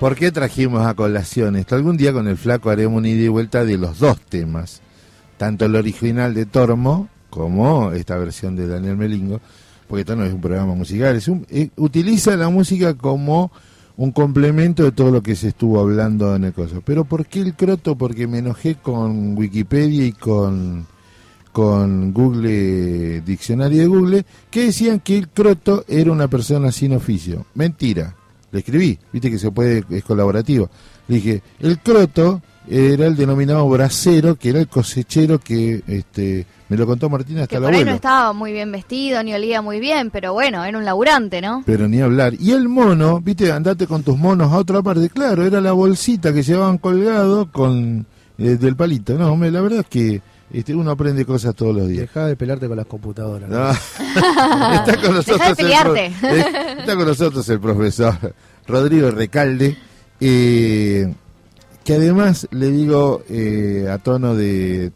¿Por 0.00 0.16
qué 0.16 0.32
trajimos 0.32 0.86
a 0.86 0.94
colación 0.94 1.56
esto? 1.56 1.74
Algún 1.74 1.98
día 1.98 2.10
con 2.10 2.26
el 2.26 2.38
flaco 2.38 2.70
haremos 2.70 2.96
una 2.96 3.08
ida 3.10 3.24
y 3.24 3.28
vuelta 3.28 3.66
de 3.66 3.76
los 3.76 3.98
dos 3.98 4.18
temas, 4.18 4.80
tanto 5.36 5.66
el 5.66 5.76
original 5.76 6.32
de 6.32 6.46
Tormo 6.46 7.10
como 7.28 7.92
esta 7.92 8.16
versión 8.16 8.56
de 8.56 8.66
Daniel 8.66 8.96
Melingo, 8.96 9.42
porque 9.86 10.00
esto 10.00 10.16
no 10.16 10.24
es 10.24 10.32
un 10.32 10.40
programa 10.40 10.74
musical, 10.74 11.16
es 11.16 11.28
un, 11.28 11.46
eh, 11.50 11.68
utiliza 11.76 12.34
la 12.36 12.48
música 12.48 12.94
como 12.94 13.52
un 13.98 14.10
complemento 14.12 14.84
de 14.84 14.92
todo 14.92 15.10
lo 15.10 15.22
que 15.22 15.36
se 15.36 15.48
estuvo 15.48 15.78
hablando 15.78 16.34
en 16.34 16.44
el 16.44 16.54
coso. 16.54 16.80
Pero 16.82 17.04
¿por 17.04 17.26
qué 17.26 17.40
el 17.42 17.54
croto? 17.54 17.94
Porque 17.94 18.26
me 18.26 18.38
enojé 18.38 18.76
con 18.76 19.36
Wikipedia 19.36 20.06
y 20.06 20.12
con 20.12 20.86
con 21.52 22.14
Google, 22.14 23.20
diccionario 23.20 23.80
de 23.80 23.86
Google, 23.86 24.26
que 24.50 24.66
decían 24.66 25.00
que 25.00 25.18
el 25.18 25.28
croto 25.28 25.84
era 25.88 26.10
una 26.10 26.28
persona 26.28 26.72
sin 26.72 26.94
oficio. 26.94 27.44
Mentira. 27.54 28.14
Le 28.52 28.58
escribí, 28.58 28.98
viste 29.12 29.30
que 29.30 29.38
se 29.38 29.50
puede, 29.50 29.84
es 29.90 30.04
colaborativo. 30.04 30.68
Le 31.08 31.16
dije, 31.16 31.42
el 31.60 31.78
croto 31.78 32.42
era 32.68 33.06
el 33.06 33.16
denominado 33.16 33.68
bracero, 33.68 34.36
que 34.36 34.50
era 34.50 34.60
el 34.60 34.68
cosechero 34.68 35.38
que 35.38 35.82
este 35.86 36.46
me 36.68 36.76
lo 36.76 36.86
contó 36.86 37.10
Martina 37.10 37.42
hasta 37.42 37.56
que 37.56 37.60
la 37.60 37.68
ahí 37.68 37.84
no 37.84 37.90
estaba 37.90 38.32
muy 38.32 38.52
bien 38.52 38.70
vestido, 38.70 39.20
ni 39.24 39.34
olía 39.34 39.60
muy 39.60 39.80
bien, 39.80 40.10
pero 40.10 40.32
bueno, 40.32 40.64
era 40.64 40.78
un 40.78 40.84
laburante, 40.84 41.40
¿no? 41.40 41.64
Pero 41.66 41.88
ni 41.88 42.00
hablar. 42.00 42.34
Y 42.38 42.52
el 42.52 42.68
mono, 42.68 43.20
viste, 43.20 43.50
andate 43.50 43.88
con 43.88 44.04
tus 44.04 44.16
monos 44.16 44.52
a 44.52 44.58
otra 44.58 44.80
parte. 44.80 45.10
Claro, 45.10 45.44
era 45.44 45.60
la 45.60 45.72
bolsita 45.72 46.32
que 46.32 46.44
llevaban 46.44 46.78
colgado 46.78 47.50
con 47.50 48.06
eh, 48.38 48.56
del 48.56 48.76
palito. 48.76 49.18
No, 49.18 49.34
me, 49.34 49.50
la 49.50 49.60
verdad 49.60 49.80
es 49.80 49.86
que 49.86 50.22
este, 50.52 50.74
uno 50.74 50.90
aprende 50.90 51.24
cosas 51.24 51.54
todos 51.54 51.74
los 51.74 51.88
días. 51.88 52.02
Deja 52.02 52.26
de 52.26 52.36
pelarte 52.36 52.66
con 52.66 52.76
las 52.76 52.86
computadoras. 52.86 53.50
está 54.00 55.00
con 55.00 55.14
nosotros 55.14 55.58
el 55.58 55.70
eh, 55.96 56.12
está 56.78 56.96
con 56.96 57.06
nosotros 57.06 57.48
el 57.48 57.60
profesor 57.60 58.34
Rodrigo 58.66 59.10
Recalde, 59.10 59.76
eh, 60.20 61.12
que 61.84 61.94
además 61.94 62.48
le 62.50 62.70
digo 62.70 63.22
eh, 63.28 63.88
a 63.90 63.98
tono 63.98 64.34
de 64.34 64.92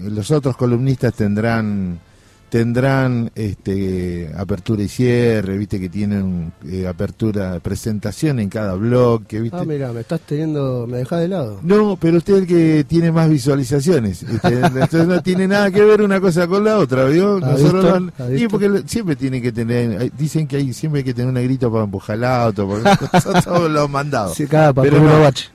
los 0.00 0.30
otros 0.30 0.56
columnistas 0.56 1.14
tendrán 1.14 1.98
tendrán 2.48 3.30
este 3.34 4.30
apertura 4.36 4.82
y 4.82 4.88
cierre, 4.88 5.56
viste 5.58 5.80
que 5.80 5.88
tienen 5.88 6.52
eh, 6.66 6.86
apertura, 6.86 7.58
presentación 7.60 8.38
en 8.40 8.48
cada 8.48 8.74
bloque, 8.74 9.40
viste. 9.40 9.58
Ah, 9.60 9.64
mira, 9.64 9.92
me 9.92 10.00
estás 10.00 10.20
teniendo, 10.20 10.86
me 10.86 10.98
dejas 10.98 11.20
de 11.20 11.28
lado. 11.28 11.60
No, 11.62 11.96
pero 12.00 12.18
usted 12.18 12.34
es 12.34 12.40
el 12.40 12.46
que 12.46 12.84
tiene 12.84 13.10
más 13.12 13.28
visualizaciones, 13.28 14.22
entonces 14.42 15.06
no 15.06 15.22
tiene 15.22 15.48
nada 15.48 15.70
que 15.70 15.82
ver 15.82 16.02
una 16.02 16.20
cosa 16.20 16.46
con 16.46 16.64
la 16.64 16.78
otra, 16.78 17.04
¿vio? 17.06 17.40
Nosotros 17.40 18.12
y 18.36 18.48
porque 18.48 18.82
siempre 18.86 19.16
tiene 19.16 19.40
que 19.40 19.52
tener, 19.52 20.12
dicen 20.16 20.46
que 20.46 20.56
hay 20.56 20.72
siempre 20.72 21.00
hay 21.00 21.04
que 21.04 21.14
tener 21.14 21.30
una 21.30 21.40
grito 21.40 21.70
para 21.70 21.84
empujar 21.84 22.16
el 22.16 22.24
auto, 22.24 22.66
porque 22.66 22.90
nosotros 23.12 23.70
los 23.70 23.90
mandados. 23.90 24.34
Sí, 24.34 24.46
cada 24.46 24.72
pero 24.72 24.98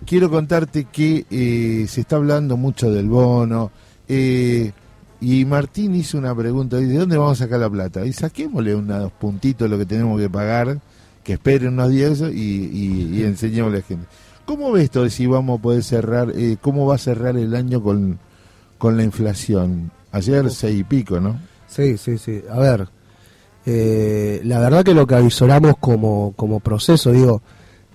quiero 0.06 0.30
contarte 0.30 0.86
que 0.86 1.26
eh, 1.30 1.86
se 1.88 2.02
está 2.02 2.16
hablando 2.18 2.58
mucho 2.58 2.92
del 2.92 3.08
bono. 3.08 3.72
Eh, 4.08 4.72
y 5.22 5.44
Martín 5.46 5.96
hizo 5.96 6.18
una 6.18 6.34
pregunta, 6.34 6.78
¿de 6.78 6.94
dónde 6.94 7.18
vamos 7.18 7.40
a 7.40 7.46
sacar 7.46 7.60
la 7.60 7.70
plata? 7.70 8.06
Y 8.06 8.14
saquémosle 8.14 8.76
unos 8.76 9.12
puntitos 9.12 9.70
lo 9.70 9.78
que 9.78 9.86
tenemos 9.86 10.20
que 10.20 10.30
pagar, 10.30 10.80
que 11.24 11.34
esperen 11.34 11.74
unos 11.74 11.90
días 11.90 12.22
y, 12.22 13.14
y, 13.14 13.24
enseñémosle 13.24 13.78
a 13.78 13.82
la 13.82 13.86
gente. 13.86 14.08
¿Cómo 14.46 14.72
ves 14.72 14.86
esto 14.86 15.04
de 15.04 15.10
si 15.10 15.28
vamos 15.28 15.60
a 15.60 15.62
poder 15.62 15.84
cerrar, 15.84 16.32
eh, 16.36 16.58
cómo 16.62 16.86
va 16.86 16.96
a 16.96 16.98
cerrar 16.98 17.38
el 17.38 17.54
año 17.54 17.84
con, 17.84 18.18
con 18.78 18.96
la 18.98 19.04
inflación? 19.04 19.92
Ayer 20.12 20.50
seis 20.50 20.80
y 20.80 20.84
pico, 20.84 21.20
¿no? 21.20 21.38
Sí, 21.68 21.98
sí, 21.98 22.18
sí. 22.18 22.42
A 22.50 22.58
ver, 22.58 22.88
eh, 23.66 24.42
la 24.46 24.60
verdad 24.60 24.84
que 24.84 24.94
lo 24.94 25.06
que 25.06 25.16
avisoramos 25.16 25.76
como, 25.80 26.34
como 26.36 26.62
proceso, 26.62 27.12
digo, 27.12 27.42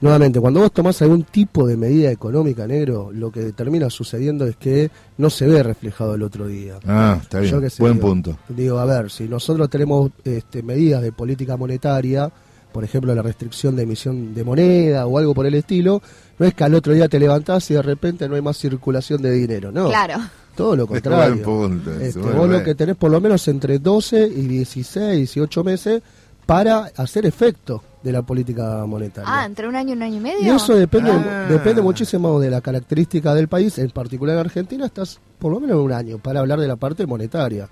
Nuevamente, 0.05 0.38
cuando 0.38 0.60
vos 0.60 0.70
tomás 0.70 1.00
algún 1.00 1.22
tipo 1.24 1.66
de 1.66 1.78
medida 1.78 2.10
económica, 2.10 2.66
negro, 2.66 3.08
lo 3.10 3.33
que 3.33 3.52
termina 3.52 3.88
sucediendo 3.88 4.46
es 4.46 4.55
que 4.56 4.91
no 5.16 5.30
se 5.30 5.46
ve 5.46 5.62
reflejado 5.62 6.14
el 6.14 6.22
otro 6.22 6.46
día. 6.46 6.78
Ah, 6.86 7.18
está 7.23 7.40
bien. 7.40 7.58
Buen 7.78 7.98
punto. 7.98 8.36
Digo, 8.51 8.78
a 8.78 8.84
ver, 8.84 9.11
si 9.11 9.27
nosotros 9.27 9.70
tenemos 9.70 10.11
este, 10.23 10.62
medidas 10.62 11.01
de 11.01 11.11
política 11.11 11.56
monetaria, 11.56 12.30
por 12.70 12.84
ejemplo, 12.84 13.14
la 13.14 13.23
restricción 13.23 13.77
de 13.77 13.84
emisión 13.84 14.34
de 14.34 14.45
moneda 14.45 15.06
o 15.06 15.17
algo 15.17 15.33
por 15.33 15.46
el 15.46 15.55
estilo, 15.55 16.02
no 16.39 16.45
es 16.45 16.52
que 16.52 16.64
al 16.64 16.74
otro 16.74 16.92
día 16.92 17.08
te 17.08 17.18
levantás 17.18 17.70
y 17.70 17.74
de 17.74 17.80
repente 17.80 18.28
no 18.28 18.34
hay 18.34 18.42
más 18.42 18.58
circulación 18.58 19.23
de 19.23 19.30
dinero, 19.30 19.73
¿no? 19.73 19.89
Claro. 19.89 20.20
Todo 20.55 20.77
lo 20.77 20.86
contrario. 20.86 21.42
Punto, 21.42 21.90
este, 21.95 22.20
vos 22.20 22.46
lo 22.46 22.62
que 22.62 22.74
tenés 22.74 22.96
por 22.96 23.11
lo 23.11 23.23
menos 23.23 23.48
entre 23.48 23.78
12 23.78 24.27
y 24.36 24.42
16, 24.48 25.17
18 25.17 25.64
meses 25.64 26.02
para 26.45 26.90
hacer 26.95 27.24
efecto 27.24 27.83
de 28.04 28.12
la 28.12 28.20
política 28.20 28.84
monetaria. 28.86 29.24
Ah, 29.26 29.46
entre 29.46 29.66
un 29.66 29.74
año 29.74 29.90
y 29.90 29.92
un 29.96 30.02
año 30.02 30.16
y 30.18 30.20
medio. 30.20 30.42
Y 30.42 30.48
eso 30.54 30.74
depende, 30.74 31.10
ah. 31.10 31.46
depende 31.48 31.80
muchísimo 31.80 32.38
de 32.38 32.50
la 32.50 32.60
característica 32.60 33.34
del 33.34 33.48
país, 33.48 33.78
en 33.78 33.90
particular 33.90 34.34
en 34.34 34.40
Argentina, 34.40 34.84
estás 34.84 35.18
por 35.38 35.50
lo 35.50 35.58
menos 35.58 35.82
un 35.82 35.90
año 35.90 36.18
para 36.18 36.40
hablar 36.40 36.60
de 36.60 36.68
la 36.68 36.76
parte 36.76 37.06
monetaria. 37.06 37.66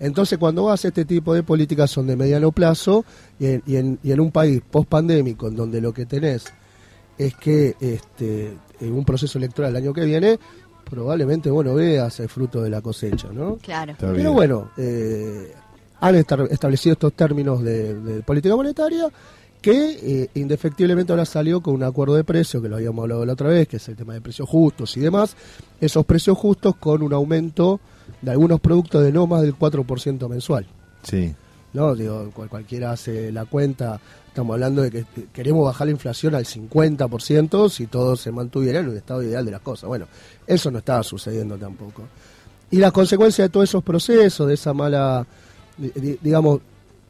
Entonces, 0.00 0.38
cuando 0.38 0.64
vas 0.64 0.82
a 0.84 0.88
este 0.88 1.04
tipo 1.04 1.34
de 1.34 1.42
políticas 1.42 1.90
son 1.90 2.06
de 2.06 2.16
mediano 2.16 2.52
plazo 2.52 3.04
y 3.38 3.46
en, 3.46 3.98
y 4.02 4.12
en, 4.12 4.20
un 4.20 4.30
país 4.30 4.62
post-pandémico 4.70 5.48
en 5.48 5.56
donde 5.56 5.80
lo 5.82 5.92
que 5.92 6.06
tenés 6.06 6.46
es 7.18 7.34
que 7.34 7.76
este, 7.78 8.56
en 8.80 8.92
un 8.94 9.04
proceso 9.04 9.36
electoral 9.36 9.70
el 9.72 9.76
año 9.76 9.92
que 9.92 10.06
viene, 10.06 10.38
probablemente 10.88 11.50
bueno 11.50 11.74
veas 11.74 12.18
el 12.20 12.30
fruto 12.30 12.62
de 12.62 12.70
la 12.70 12.80
cosecha, 12.80 13.28
¿no? 13.30 13.56
Claro. 13.56 13.94
Pero 13.98 14.32
bueno, 14.32 14.70
eh, 14.78 15.52
han 16.00 16.14
establecido 16.14 16.94
estos 16.94 17.12
términos 17.12 17.62
de 17.62 18.22
política 18.24 18.56
monetaria 18.56 19.10
que 19.66 19.98
eh, 20.22 20.30
indefectiblemente 20.34 21.12
ahora 21.12 21.24
salió 21.24 21.60
con 21.60 21.74
un 21.74 21.82
acuerdo 21.82 22.14
de 22.14 22.22
precio, 22.22 22.62
que 22.62 22.68
lo 22.68 22.76
habíamos 22.76 23.02
hablado 23.02 23.26
la 23.26 23.32
otra 23.32 23.48
vez, 23.48 23.66
que 23.66 23.78
es 23.78 23.88
el 23.88 23.96
tema 23.96 24.14
de 24.14 24.20
precios 24.20 24.48
justos 24.48 24.96
y 24.96 25.00
demás, 25.00 25.36
esos 25.80 26.06
precios 26.06 26.38
justos 26.38 26.76
con 26.76 27.02
un 27.02 27.12
aumento 27.12 27.80
de 28.22 28.30
algunos 28.30 28.60
productos 28.60 29.02
de 29.02 29.10
no 29.10 29.26
más 29.26 29.42
del 29.42 29.58
4% 29.58 30.28
mensual. 30.28 30.68
Sí. 31.02 31.34
¿No? 31.72 31.96
Digo, 31.96 32.30
cualquiera 32.48 32.92
hace 32.92 33.32
la 33.32 33.44
cuenta, 33.44 34.00
estamos 34.28 34.54
hablando 34.54 34.82
de 34.82 34.92
que 34.92 35.04
queremos 35.32 35.64
bajar 35.64 35.88
la 35.88 35.94
inflación 35.94 36.36
al 36.36 36.44
50% 36.44 37.68
si 37.68 37.88
todo 37.88 38.14
se 38.14 38.30
mantuviera 38.30 38.78
en 38.78 38.90
un 38.90 38.96
estado 38.96 39.20
ideal 39.20 39.44
de 39.44 39.50
las 39.50 39.62
cosas. 39.62 39.88
Bueno, 39.88 40.06
eso 40.46 40.70
no 40.70 40.78
estaba 40.78 41.02
sucediendo 41.02 41.56
tampoco. 41.56 42.04
Y 42.70 42.76
las 42.76 42.92
consecuencias 42.92 43.48
de 43.48 43.52
todos 43.52 43.68
esos 43.68 43.82
procesos, 43.82 44.46
de 44.46 44.54
esa 44.54 44.72
mala, 44.72 45.26
digamos, 45.76 46.60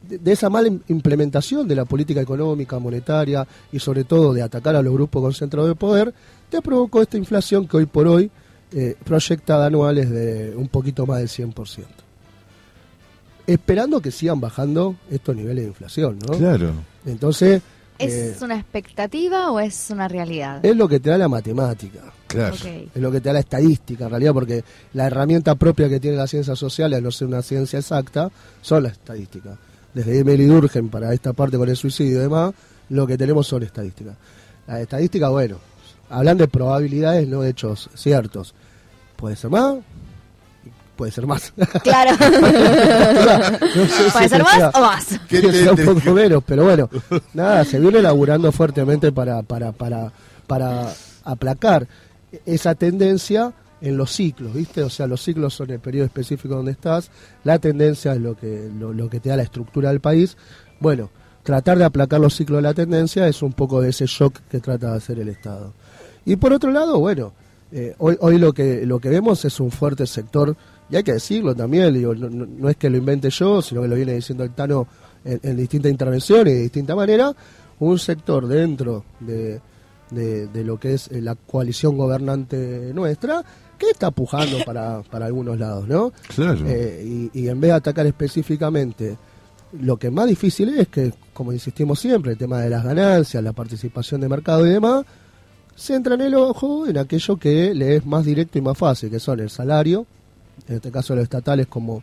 de 0.09 0.33
esa 0.33 0.49
mala 0.49 0.69
implementación 0.89 1.67
de 1.69 1.75
la 1.75 1.84
política 1.84 2.21
económica, 2.21 2.78
monetaria 2.78 3.47
y 3.72 3.78
sobre 3.78 4.05
todo 4.05 4.33
de 4.33 4.43
atacar 4.43 4.77
a 4.77 4.83
los 4.83 4.93
grupos 4.93 5.22
concentrados 5.22 5.69
de 5.69 5.75
poder, 5.75 6.15
te 6.49 6.62
provocó 6.62 7.03
esta 7.03 7.17
inflación 7.17 7.67
que 7.67 7.77
hoy 7.77 7.87
por 7.87 8.06
hoy 8.06 8.31
eh, 8.72 8.97
proyecta 9.05 9.65
anuales 9.65 10.11
de 10.11 10.55
un 10.56 10.69
poquito 10.69 11.06
más 11.06 11.19
del 11.19 11.28
100%. 11.28 11.84
Esperando 13.47 14.00
que 14.00 14.11
sigan 14.11 14.41
bajando 14.41 14.97
estos 15.11 15.37
niveles 15.37 15.65
de 15.65 15.69
inflación, 15.69 16.19
¿no? 16.19 16.37
Claro. 16.37 16.72
Entonces... 17.05 17.62
¿Es 17.99 18.12
eh, 18.12 18.45
una 18.45 18.56
expectativa 18.56 19.50
o 19.50 19.61
es 19.61 19.89
una 19.91 20.09
realidad? 20.09 20.65
Es 20.66 20.77
lo 20.77 20.89
que 20.89 21.00
te 21.00 21.11
da 21.11 21.16
la 21.16 21.28
matemática. 21.28 22.00
Claro. 22.27 22.55
Es 22.55 23.00
lo 23.00 23.11
que 23.11 23.21
te 23.21 23.28
da 23.28 23.34
la 23.34 23.41
estadística, 23.41 24.05
en 24.05 24.11
realidad, 24.11 24.33
porque 24.34 24.65
la 24.93 25.06
herramienta 25.06 25.55
propia 25.55 25.89
que 25.89 26.00
tiene 26.00 26.16
la 26.16 26.27
ciencia 26.27 26.56
social, 26.56 26.93
al 26.93 27.03
no 27.03 27.11
ser 27.11 27.28
una 27.28 27.41
ciencia 27.41 27.78
exacta, 27.78 28.31
son 28.61 28.83
las 28.83 28.93
estadísticas 28.93 29.56
desde 29.97 30.19
Emily 30.19 30.45
Durgen 30.45 30.91
para 30.91 31.15
esta 31.15 31.33
parte 31.33 31.57
con 31.57 31.71
el 31.71 31.77
suicidio 31.77 32.19
y 32.19 32.21
demás, 32.21 32.53
lo 32.91 33.07
que 33.07 33.17
tenemos 33.17 33.47
son 33.47 33.62
estadísticas. 33.62 34.15
Las 34.67 34.81
estadísticas, 34.81 35.31
bueno, 35.31 35.57
hablan 36.11 36.37
de 36.37 36.49
probabilidades, 36.49 37.27
no 37.27 37.41
de 37.41 37.49
hechos 37.49 37.89
ciertos. 37.95 38.55
Puede 39.17 39.37
ser 39.37 39.49
más, 39.49 39.77
puede 40.97 41.12
ser 41.12 41.27
más. 41.27 41.51
Claro. 41.83 42.15
puede 44.12 44.29
ser 44.29 44.43
más 44.43 44.75
o 44.75 44.81
más. 44.83 45.07
un 45.12 45.95
poco 45.95 46.13
menos, 46.13 46.45
pero 46.45 46.65
bueno, 46.65 46.91
nada, 47.33 47.65
se 47.65 47.81
viene 47.81 48.01
elaborando 48.01 48.53
fuertemente 48.53 49.13
para, 49.13 49.41
para, 49.45 49.72
para, 49.72 50.13
para 50.47 50.93
aplacar 51.25 51.89
esa 52.45 52.75
tendencia 52.75 53.51
en 53.86 53.97
los 53.97 54.10
ciclos, 54.10 54.53
¿viste? 54.53 54.83
O 54.83 54.91
sea, 54.91 55.06
los 55.06 55.22
ciclos 55.22 55.54
son 55.54 55.71
el 55.71 55.78
periodo 55.78 56.06
específico 56.06 56.56
donde 56.56 56.72
estás, 56.72 57.09
la 57.44 57.60
tendencia 57.60 58.15
es 58.15 58.21
lo 58.21 58.36
que, 58.36 58.68
lo, 58.77 59.09
que 59.09 59.21
te 59.21 59.28
da 59.28 59.36
la 59.36 59.44
estructura 59.44 59.91
del 59.91 60.00
país. 60.00 60.36
Bueno, 60.80 61.09
tratar 61.44 61.78
de 61.78 61.84
aplacar 61.84 62.21
los 62.21 62.34
ciclos 62.34 62.59
de 62.59 62.62
la 62.62 62.74
tendencia 62.74 63.28
es 63.28 63.42
un 63.42 63.53
poco 63.53 63.80
de 63.80 63.91
ese 63.91 64.06
shock 64.06 64.41
que 64.50 64.59
trata 64.59 64.91
de 64.91 64.97
hacer 64.97 65.21
el 65.21 65.28
Estado. 65.28 65.72
Y 66.24 66.34
por 66.34 66.53
otro 66.53 66.72
lado, 66.72 66.98
bueno, 66.98 67.33
eh, 67.71 67.94
hoy, 67.98 68.16
hoy 68.21 68.38
lo 68.38 68.53
que, 68.53 68.84
lo 68.84 68.98
que 68.98 69.09
vemos 69.09 69.44
es 69.44 69.60
un 69.60 69.71
fuerte 69.71 70.04
sector, 70.04 70.56
y 70.91 70.97
hay 70.97 71.04
que 71.04 71.12
decirlo 71.12 71.54
también, 71.54 71.94
digo, 71.94 72.12
no, 72.12 72.68
es 72.68 72.77
que 72.77 72.91
lo 72.91 72.97
invente 72.97 73.30
yo, 73.30 73.62
sino 73.62 73.83
que 73.83 73.88
lo 73.88 73.94
viene 73.94 74.15
diciendo 74.15 74.42
el 74.42 74.50
Tano 74.50 74.88
en, 75.24 75.38
en 75.44 75.56
distintas 75.56 75.92
intervenciones 75.92 76.53
y 76.53 76.56
de 76.56 76.62
distinta 76.62 76.97
manera, 76.97 77.33
un 77.78 77.98
sector 78.00 78.48
dentro 78.48 79.04
de, 79.21 79.60
de, 80.10 80.48
de, 80.48 80.65
lo 80.65 80.78
que 80.78 80.94
es 80.94 81.10
la 81.12 81.34
coalición 81.34 81.97
gobernante 81.97 82.92
nuestra, 82.94 83.44
que 83.77 83.91
está 83.91 84.11
pujando 84.11 84.59
para, 84.65 85.03
para 85.03 85.27
algunos 85.27 85.59
lados, 85.59 85.87
¿no? 85.87 86.13
Claro. 86.34 86.61
Eh, 86.67 87.31
y, 87.33 87.49
en 87.49 87.61
vez 87.61 87.71
de 87.71 87.75
atacar 87.77 88.07
específicamente, 88.07 89.17
lo 89.81 89.97
que 89.97 90.11
más 90.11 90.27
difícil 90.27 90.71
es 90.78 90.89
que, 90.89 91.13
como 91.33 91.53
insistimos 91.53 91.99
siempre, 91.99 92.33
el 92.33 92.39
tema 92.39 92.61
de 92.61 92.71
las 92.71 92.84
ganancias, 92.84 93.43
la 93.43 93.53
participación 93.53 94.21
de 94.21 94.28
mercado 94.28 94.67
y 94.67 94.71
demás, 94.71 95.05
centran 95.77 96.21
el 96.21 96.34
ojo 96.34 96.87
en 96.87 96.99
aquello 96.99 97.37
que 97.37 97.75
le 97.75 97.97
es 97.97 98.07
más 98.07 98.25
directo 98.25 98.59
y 98.59 98.63
más 98.63 98.78
fácil, 98.78 99.11
que 99.11 99.21
son 99.21 99.41
el 99.41 99.51
salario, 99.51 100.07
en 100.69 100.77
este 100.77 100.91
caso 100.91 101.15
los 101.15 101.22
estatales 101.22 101.67
como, 101.67 102.03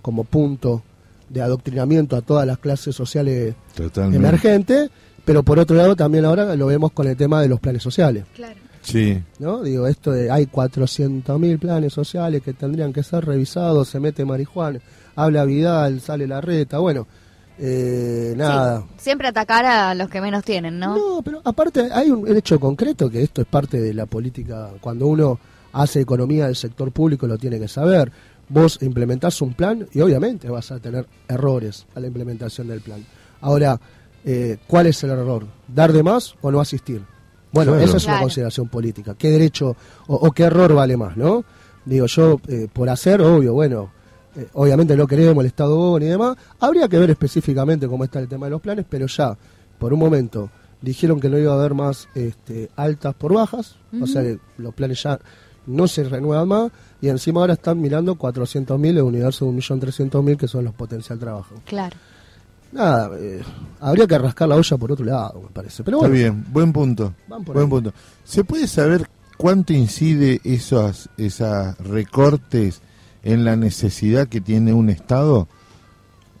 como 0.00 0.24
punto 0.24 0.82
de 1.28 1.40
adoctrinamiento 1.40 2.16
a 2.16 2.20
todas 2.20 2.46
las 2.46 2.58
clases 2.58 2.94
sociales 2.94 3.54
Totalmente. 3.74 4.18
emergentes, 4.18 4.90
pero 5.24 5.42
por 5.42 5.58
otro 5.58 5.76
lado 5.76 5.96
también 5.96 6.24
ahora 6.24 6.56
lo 6.56 6.66
vemos 6.66 6.92
con 6.92 7.06
el 7.06 7.16
tema 7.16 7.40
de 7.40 7.48
los 7.48 7.60
planes 7.60 7.82
sociales. 7.82 8.24
Claro. 8.34 8.56
Sí, 8.82 9.22
¿no? 9.38 9.62
Digo, 9.62 9.86
esto 9.86 10.10
de 10.10 10.30
hay 10.30 10.46
400.000 10.46 11.58
planes 11.58 11.92
sociales 11.92 12.42
que 12.42 12.52
tendrían 12.52 12.92
que 12.92 13.02
ser 13.02 13.24
revisados, 13.24 13.88
se 13.88 14.00
mete 14.00 14.24
marihuana, 14.24 14.80
habla 15.14 15.44
Vidal, 15.44 16.00
sale 16.00 16.26
la 16.26 16.40
reta, 16.40 16.78
bueno, 16.78 17.06
eh, 17.58 18.34
nada. 18.36 18.80
Sí, 18.80 19.04
siempre 19.04 19.28
atacar 19.28 19.64
a 19.64 19.94
los 19.94 20.08
que 20.08 20.20
menos 20.20 20.42
tienen, 20.42 20.78
¿no? 20.78 20.96
No, 20.96 21.22
pero 21.22 21.40
aparte 21.44 21.88
hay 21.92 22.10
un 22.10 22.36
hecho 22.36 22.58
concreto 22.58 23.08
que 23.08 23.22
esto 23.22 23.42
es 23.42 23.46
parte 23.46 23.80
de 23.80 23.94
la 23.94 24.06
política. 24.06 24.70
Cuando 24.80 25.06
uno 25.06 25.38
hace 25.72 26.00
economía 26.00 26.46
del 26.46 26.56
sector 26.56 26.92
público 26.92 27.26
lo 27.26 27.38
tiene 27.38 27.58
que 27.58 27.68
saber. 27.68 28.10
Vos 28.48 28.78
implementás 28.82 29.40
un 29.40 29.54
plan 29.54 29.86
y 29.92 30.00
obviamente 30.00 30.48
vas 30.50 30.70
a 30.72 30.78
tener 30.78 31.06
errores 31.28 31.86
a 31.94 32.00
la 32.00 32.06
implementación 32.06 32.68
del 32.68 32.80
plan. 32.80 33.04
Ahora, 33.40 33.80
eh, 34.24 34.58
¿cuál 34.66 34.86
es 34.86 35.02
el 35.04 35.10
error? 35.10 35.46
¿Dar 35.68 35.92
de 35.92 36.02
más 36.02 36.34
o 36.42 36.50
no 36.50 36.60
asistir? 36.60 37.02
Bueno, 37.52 37.72
Claro. 37.72 37.86
esa 37.86 37.96
es 37.98 38.04
una 38.04 38.12
Claro. 38.14 38.24
consideración 38.24 38.68
política. 38.68 39.14
¿Qué 39.16 39.30
derecho 39.30 39.76
o, 40.06 40.14
o 40.16 40.32
qué 40.32 40.44
error 40.44 40.74
vale 40.74 40.96
más, 40.96 41.16
no? 41.16 41.44
Digo, 41.84 42.06
yo, 42.06 42.40
eh, 42.48 42.68
por 42.72 42.88
hacer, 42.88 43.20
obvio, 43.22 43.52
bueno, 43.54 43.90
eh, 44.36 44.46
obviamente 44.54 44.96
no 44.96 45.06
queremos 45.06 45.42
el 45.42 45.46
Estado 45.48 45.76
bono 45.76 46.04
y 46.04 46.08
demás. 46.08 46.36
Habría 46.60 46.88
que 46.88 46.98
ver 46.98 47.10
específicamente 47.10 47.86
cómo 47.88 48.04
está 48.04 48.18
el 48.20 48.28
tema 48.28 48.46
de 48.46 48.50
los 48.50 48.60
planes, 48.60 48.86
pero 48.88 49.06
ya, 49.06 49.36
por 49.78 49.92
un 49.92 49.98
momento, 49.98 50.48
dijeron 50.80 51.20
que 51.20 51.28
no 51.28 51.38
iba 51.38 51.52
a 51.52 51.56
haber 51.56 51.74
más 51.74 52.08
este, 52.14 52.70
altas 52.76 53.14
por 53.14 53.34
bajas, 53.34 53.76
o 54.00 54.06
sea 54.06 54.22
que 54.22 54.38
los 54.58 54.72
planes 54.74 55.02
ya 55.02 55.18
no 55.66 55.86
se 55.86 56.02
renuevan 56.04 56.48
más, 56.48 56.72
y 57.00 57.08
encima 57.08 57.40
ahora 57.40 57.52
están 57.52 57.80
mirando 57.80 58.16
400.000 58.16 58.88
el 58.96 59.02
universo 59.02 59.44
de 59.44 59.52
1.300.000 59.52 60.36
que 60.36 60.48
son 60.48 60.64
los 60.64 60.74
potencial 60.74 61.18
trabajo. 61.18 61.54
Claro. 61.66 61.96
Nada, 62.72 63.10
eh, 63.18 63.42
habría 63.80 64.06
que 64.06 64.18
rascar 64.18 64.48
la 64.48 64.56
olla 64.56 64.76
por 64.78 64.92
otro 64.92 65.04
lado, 65.04 65.42
me 65.42 65.48
parece. 65.50 65.84
Pero 65.84 65.98
está 65.98 66.08
bueno, 66.08 66.14
bien, 66.20 66.44
buen 66.52 66.72
punto. 66.72 67.14
Van 67.28 67.44
por 67.44 67.54
Buen 67.54 67.66
ahí. 67.66 67.70
punto. 67.70 67.92
¿Se 68.24 68.44
puede 68.44 68.66
saber 68.66 69.06
cuánto 69.36 69.72
incide 69.72 70.40
esos 70.44 71.10
esas 71.16 71.76
recortes 71.78 72.80
en 73.22 73.44
la 73.44 73.56
necesidad 73.56 74.26
que 74.28 74.40
tiene 74.40 74.72
un 74.72 74.88
Estado? 74.88 75.48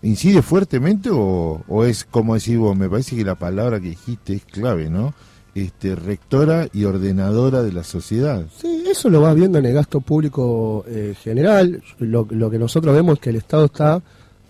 ¿Incide 0.02 0.42
fuertemente 0.42 1.10
o, 1.12 1.62
o 1.68 1.84
es 1.84 2.04
como 2.04 2.34
decís 2.34 2.58
vos? 2.58 2.76
Me 2.76 2.88
parece 2.88 3.14
que 3.14 3.24
la 3.24 3.36
palabra 3.36 3.78
que 3.78 3.90
dijiste 3.90 4.34
es 4.34 4.44
clave, 4.44 4.90
¿no? 4.90 5.14
Este, 5.54 5.94
rectora 5.94 6.66
y 6.72 6.84
ordenadora 6.84 7.62
de 7.62 7.72
la 7.72 7.84
sociedad. 7.84 8.46
Sí, 8.58 8.84
eso 8.90 9.10
lo 9.10 9.20
vas 9.20 9.34
viendo 9.36 9.58
en 9.58 9.66
el 9.66 9.74
gasto 9.74 10.00
público 10.00 10.82
eh, 10.88 11.14
general. 11.22 11.82
Lo, 11.98 12.26
lo 12.30 12.50
que 12.50 12.58
nosotros 12.58 12.94
vemos 12.94 13.14
es 13.14 13.20
que 13.20 13.30
el 13.30 13.36
Estado 13.36 13.66
está, 13.66 14.02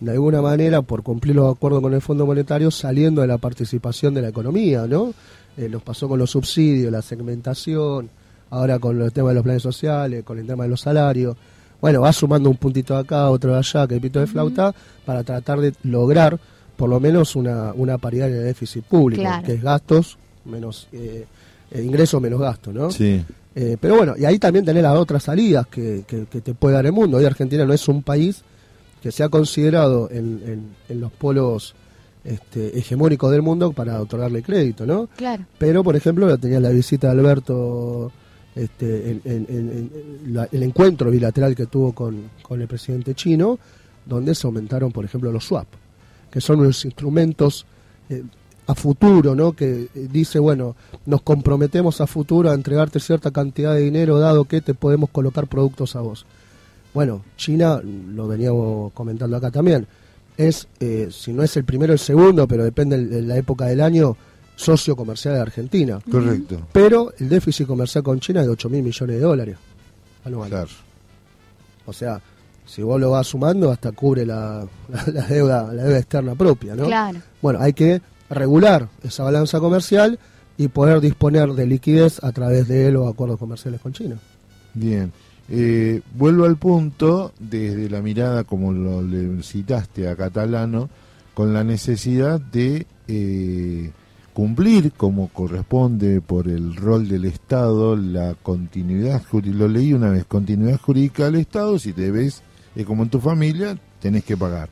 de 0.04 0.12
alguna 0.12 0.43
manera, 0.43 0.82
por 0.82 1.02
cumplir 1.02 1.37
los 1.37 1.54
acuerdos 1.54 1.81
con 1.81 1.94
el 1.94 2.00
Fondo 2.00 2.26
Monetario, 2.26 2.70
saliendo 2.70 3.20
de 3.20 3.26
la 3.28 3.38
participación 3.38 4.14
de 4.14 4.22
la 4.22 4.28
economía, 4.28 4.87
¿no? 4.87 5.12
Eh, 5.56 5.69
nos 5.69 5.82
pasó 5.82 6.08
con 6.08 6.19
los 6.19 6.31
subsidios, 6.31 6.90
la 6.90 7.02
segmentación, 7.02 8.08
ahora 8.50 8.78
con 8.78 9.00
el 9.00 9.12
tema 9.12 9.31
de 9.31 9.34
los 9.37 9.43
planes 9.44 9.62
sociales, 9.62 10.25
con 10.25 10.38
el 10.38 10.46
tema 10.46 10.64
de 10.64 10.70
los 10.70 10.81
salarios. 10.81 11.37
Bueno, 11.81 12.00
va 12.00 12.12
sumando 12.12 12.49
un 12.50 12.56
puntito 12.56 12.94
de 12.94 13.00
acá, 13.00 13.28
otro 13.31 13.52
de 13.52 13.58
allá, 13.58 13.87
que 13.87 14.00
pito 14.00 14.20
de 14.20 14.26
flauta, 14.26 14.75
para 15.04 15.22
tratar 15.25 15.60
de 15.60 15.72
lograr 15.84 16.38
por 16.76 16.88
lo 16.88 16.99
menos 17.00 17.37
una, 17.37 17.72
una 17.75 17.99
paridad 17.99 18.28
en 18.28 18.37
el 18.37 18.44
déficit 18.44 18.84
público, 18.84 19.22
Claro. 19.22 19.44
que 19.44 19.54
es 19.54 19.62
gastos 19.62 20.19
menos 20.44 20.88
eh, 20.93 21.26
eh, 21.70 21.82
ingresos 21.82 22.20
menos 22.20 22.40
gastos, 22.40 22.75
¿no? 22.75 22.90
Sí, 22.90 23.22
Eh, 23.54 23.76
pero 23.78 23.96
bueno, 23.96 24.14
y 24.16 24.25
ahí 24.25 24.38
también 24.38 24.64
tenés 24.64 24.82
las 24.82 24.96
otras 24.96 25.22
salidas 25.25 25.66
que, 25.66 26.04
que- 26.06 26.25
que 26.25 26.40
te 26.40 26.54
puede 26.54 26.75
dar 26.75 26.87
el 26.87 26.93
mundo. 26.93 27.19
Hoy 27.19 27.25
Argentina 27.26 27.64
no 27.66 27.75
es 27.75 27.87
un 27.87 28.02
país 28.02 28.43
que 29.02 29.12
se 29.12 29.22
ha 29.25 29.28
considerado 29.28 30.08
en, 30.10 30.40
en- 30.46 30.66
en 30.88 31.00
los 31.00 31.10
polos 31.12 31.75
este, 32.25 32.78
hegemónicos 32.78 33.32
del 33.32 33.43
mundo 33.43 33.72
para 33.72 34.00
otorgarle 34.00 34.43
crédito, 34.43 34.87
¿no? 34.87 35.08
Claro. 35.16 35.44
Pero, 35.58 35.82
por 35.82 35.96
ejemplo, 35.96 36.38
tenía 36.38 36.60
la 36.60 36.69
visita 36.70 37.08
de 37.12 37.20
Alberto, 37.20 38.12
este, 38.54 39.10
en- 39.10 39.22
en- 39.25 39.46
en- 39.49 39.90
en 40.25 40.34
la- 40.34 40.49
el 40.52 40.62
encuentro 40.62 41.10
bilateral 41.10 41.54
que 41.56 41.66
tuvo 41.66 41.93
con, 41.93 42.31
con 42.43 42.60
el 42.60 42.69
presidente 42.69 43.14
chino, 43.14 43.58
donde 44.06 44.34
se 44.34 44.46
aumentaron, 44.46 44.93
por 44.93 45.04
ejemplo, 45.04 45.32
los 45.32 45.44
swap, 45.44 45.66
que 46.31 46.40
son 46.40 46.60
unos 46.60 46.84
instrumentos 46.84 47.66
eh, 48.08 48.22
a 48.69 48.75
futuro, 48.76 49.34
¿no? 49.34 49.52
Que 49.54 49.88
eh, 49.94 50.08
dice, 50.10 50.38
bueno, 50.38 50.76
nos 51.06 51.22
comprometemos 51.22 52.00
a 52.00 52.06
futuro 52.06 52.50
a 52.50 52.54
entregarte 52.54 53.00
cierta 53.00 53.32
cantidad 53.32 53.75
de 53.75 53.81
dinero, 53.81 54.19
dado 54.20 54.44
que 54.44 54.60
te 54.60 54.75
podemos 54.75 55.10
colocar 55.10 55.49
productos 55.49 55.96
a 55.96 56.00
vos. 56.02 56.25
Bueno, 56.94 57.22
China, 57.36 57.80
lo 57.82 58.28
veníamos 58.28 58.92
comentando 58.92 59.36
acá 59.36 59.50
también, 59.50 59.86
es, 60.36 60.66
eh, 60.80 61.08
si 61.10 61.32
no 61.32 61.42
es 61.42 61.56
el 61.56 61.64
primero, 61.64 61.92
el 61.92 61.98
segundo, 61.98 62.46
pero 62.46 62.64
depende 62.64 62.98
de 63.06 63.22
la 63.22 63.36
época 63.36 63.66
del 63.66 63.80
año, 63.80 64.16
socio 64.56 64.94
comercial 64.94 65.34
de 65.34 65.40
Argentina. 65.40 65.98
correcto. 66.10 66.60
Pero 66.72 67.12
el 67.18 67.28
déficit 67.28 67.66
comercial 67.66 68.04
con 68.04 68.20
China 68.20 68.40
es 68.40 68.46
de 68.46 68.52
8 68.52 68.68
mil 68.68 68.82
millones 68.82 69.16
de 69.16 69.22
dólares 69.22 69.56
anuales. 70.24 70.50
Claro. 70.50 70.68
O 71.86 71.92
sea, 71.92 72.20
si 72.66 72.82
vos 72.82 73.00
lo 73.00 73.10
vas 73.10 73.26
sumando, 73.26 73.70
hasta 73.70 73.92
cubre 73.92 74.24
la, 74.26 74.66
la- 74.88 75.12
la 75.12 75.26
deuda 75.26 75.72
la 75.72 75.82
deuda 75.84 75.98
externa 75.98 76.34
propia, 76.34 76.74
¿no? 76.74 76.86
Claro. 76.86 77.18
Bueno, 77.40 77.58
hay 77.60 77.72
que 77.72 78.00
regular 78.30 78.88
esa 79.02 79.24
balanza 79.24 79.58
comercial 79.60 80.18
y 80.58 80.68
poder 80.68 81.00
disponer 81.00 81.50
de 81.54 81.66
liquidez 81.66 82.22
a 82.22 82.30
través 82.32 82.68
de 82.68 82.92
los 82.92 83.10
acuerdos 83.10 83.38
comerciales 83.38 83.80
con 83.80 83.92
China. 83.92 84.16
Bien. 84.74 85.12
Eh, 85.48 86.00
vuelvo 86.14 86.44
al 86.44 86.56
punto 86.56 87.32
desde 87.38 87.90
la 87.90 88.00
mirada, 88.00 88.44
como 88.44 88.72
lo 88.72 89.02
citaste 89.42 90.08
a 90.08 90.16
Catalano, 90.16 90.88
con 91.34 91.52
la 91.52 91.64
necesidad 91.64 92.40
de 92.40 92.86
eh, 93.08 93.90
cumplir 94.32 94.92
como 94.92 95.28
corresponde 95.28 96.20
por 96.20 96.48
el 96.48 96.74
rol 96.76 97.08
del 97.08 97.24
Estado 97.26 97.96
la 97.96 98.34
continuidad, 98.42 99.22
juri- 99.30 99.52
lo 99.52 99.68
leí 99.68 99.92
una 99.92 100.10
vez, 100.10 100.24
continuidad 100.24 100.80
jurídica 100.80 101.24
del 101.26 101.36
Estado, 101.36 101.78
si 101.78 101.92
te 101.92 102.10
ves 102.10 102.42
eh, 102.76 102.84
como 102.84 103.02
en 103.02 103.10
tu 103.10 103.20
familia, 103.20 103.76
tenés 104.00 104.24
que 104.24 104.36
pagar. 104.36 104.70